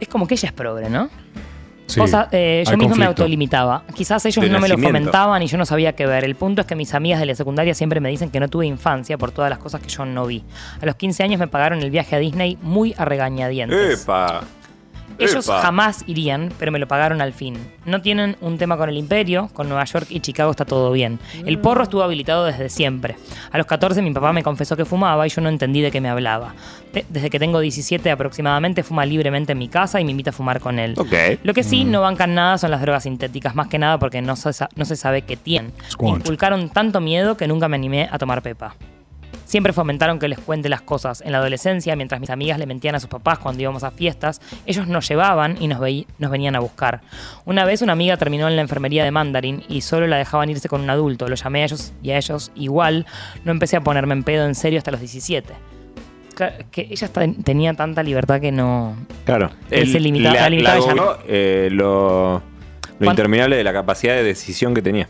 [0.00, 1.08] Es como que ella es progre, ¿no?
[1.86, 3.82] Sí, Cosa, eh, yo mismo me autolimitaba.
[3.94, 6.22] Quizás ellos De no me lo fomentaban y yo no sabía qué ver.
[6.24, 8.66] El punto es que mis amigas de la secundaria siempre me dicen que no tuve
[8.66, 10.44] infancia por todas las cosas que yo no vi.
[10.80, 14.02] A los 15 años me pagaron el viaje a Disney muy a regañadientes.
[14.02, 14.44] Epa.
[15.20, 15.60] Ellos Epa.
[15.62, 17.56] jamás irían, pero me lo pagaron al fin.
[17.84, 21.18] No tienen un tema con el imperio, con Nueva York y Chicago está todo bien.
[21.46, 23.16] El porro estuvo habilitado desde siempre.
[23.52, 26.00] A los 14 mi papá me confesó que fumaba y yo no entendí de qué
[26.00, 26.54] me hablaba.
[27.08, 30.60] Desde que tengo 17 aproximadamente fuma libremente en mi casa y me invita a fumar
[30.60, 30.94] con él.
[31.42, 34.36] Lo que sí no bancan nada son las drogas sintéticas, más que nada porque no
[34.36, 35.72] se, sa- no se sabe qué tienen.
[35.72, 38.74] Me inculcaron tanto miedo que nunca me animé a tomar pepa.
[39.50, 41.22] Siempre fomentaron que les cuente las cosas.
[41.22, 44.40] En la adolescencia, mientras mis amigas le mentían a sus papás cuando íbamos a fiestas,
[44.64, 47.00] ellos nos llevaban y nos, veí- nos venían a buscar.
[47.46, 50.68] Una vez una amiga terminó en la enfermería de Mandarin y solo la dejaban irse
[50.68, 51.26] con un adulto.
[51.26, 53.06] Lo llamé a ellos y a ellos igual.
[53.44, 55.52] No empecé a ponerme en pedo en serio hasta los 17.
[56.36, 57.08] Claro, que ella
[57.44, 58.94] tenía tanta libertad que no...
[59.24, 59.50] Claro.
[59.68, 60.90] Él se limitaba- la, la limitaba la ella.
[60.92, 62.40] gobió, eh, lo,
[63.00, 65.08] lo interminable de la capacidad de decisión que tenía.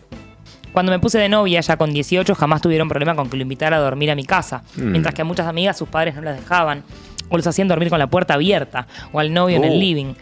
[0.73, 3.77] Cuando me puse de novia, ya con 18, jamás tuvieron problema con que lo invitara
[3.77, 4.63] a dormir a mi casa.
[4.77, 4.91] Mm.
[4.91, 6.85] Mientras que a muchas amigas sus padres no las dejaban.
[7.29, 8.87] O los hacían dormir con la puerta abierta.
[9.13, 10.15] O al novio en el living.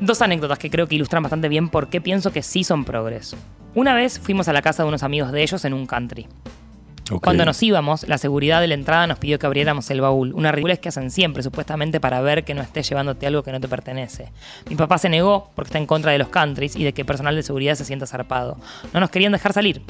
[0.00, 3.36] Dos anécdotas que creo que ilustran bastante bien por qué pienso que sí son progres.
[3.74, 6.26] Una vez fuimos a la casa de unos amigos de ellos en un country.
[7.18, 10.32] Cuando nos íbamos, la seguridad de la entrada nos pidió que abriéramos el baúl.
[10.34, 13.60] Una ridiculez que hacen siempre, supuestamente para ver que no estés llevándote algo que no
[13.60, 14.28] te pertenece.
[14.68, 17.06] Mi papá se negó porque está en contra de los countries y de que el
[17.06, 18.56] personal de seguridad se sienta zarpado.
[18.92, 19.82] No nos querían dejar salir.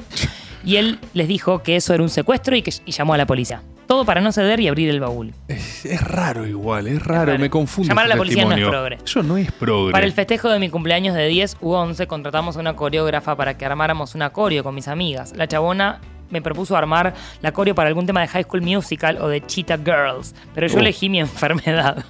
[0.65, 3.27] Y él les dijo que eso era un secuestro y, que, y llamó a la
[3.27, 3.63] policía.
[3.87, 5.33] Todo para no ceder y abrir el baúl.
[5.49, 7.39] Es, es raro igual, es raro, raro.
[7.41, 7.89] me confunde.
[7.89, 8.99] Llamar a la policía no es progre.
[9.05, 9.93] Eso no es progre.
[9.93, 13.57] Para el festejo de mi cumpleaños de 10 u 11 contratamos a una coreógrafa para
[13.57, 15.33] que armáramos una coreo con mis amigas.
[15.35, 16.01] La chabona
[16.31, 19.79] me propuso armar la coreo para algún tema de High School Musical o de Cheetah
[19.79, 20.81] Girls, pero yo Uh.
[20.81, 22.05] elegí mi enfermedad.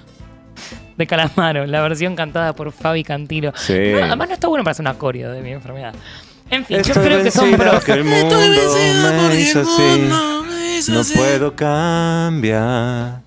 [0.97, 3.53] De Calamaro, la versión cantada por Fabi Cantilo.
[3.55, 3.73] Sí.
[3.93, 5.93] No, además no está bueno para hacer una coreo de mi enfermedad.
[6.49, 7.83] En fin, yo creo que son pros.
[7.83, 10.09] que el mundo me hizo así.
[10.91, 13.21] No puedo cambiar.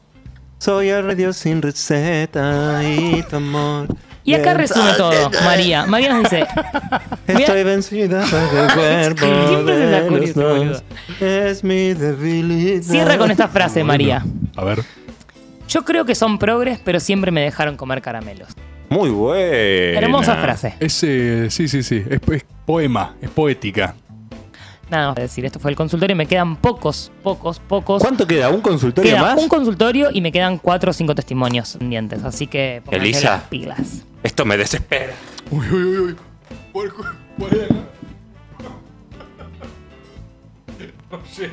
[0.59, 3.89] Soy el radio sin receta y tu amor.
[4.25, 5.85] Y acá resume todo, María.
[5.87, 6.47] María nos dice,
[7.27, 10.83] Estoy vencida el cuerpo Siempre se la boludo.
[11.21, 12.83] es mi debilidad.
[12.83, 14.25] cierra con esta frase, María.
[14.57, 14.83] A ver.
[15.69, 18.49] Yo creo que son progres, pero siempre me dejaron comer caramelos.
[18.89, 19.99] Muy buena.
[19.99, 20.75] Hermosa frase.
[20.81, 22.03] Es, eh, sí, sí, sí.
[22.09, 23.95] Es, es poema, es poética.
[24.91, 26.15] Nada más que decir, esto fue el consultorio.
[26.15, 28.03] Me quedan pocos, pocos, pocos.
[28.03, 28.51] ¿Cuánto queda?
[28.51, 29.39] ¿Un consultorio Queda más?
[29.43, 32.23] un consultorio y me quedan cuatro o cinco testimonios pendientes.
[32.25, 33.31] Así que pónganse Elisa.
[33.31, 34.05] las pilas.
[34.25, 35.15] Esto me desespera.
[35.51, 36.17] Uy, uy, uy, uy.
[36.73, 37.69] ¿Cuál- cuál- cuál era?
[41.11, 41.51] No sé.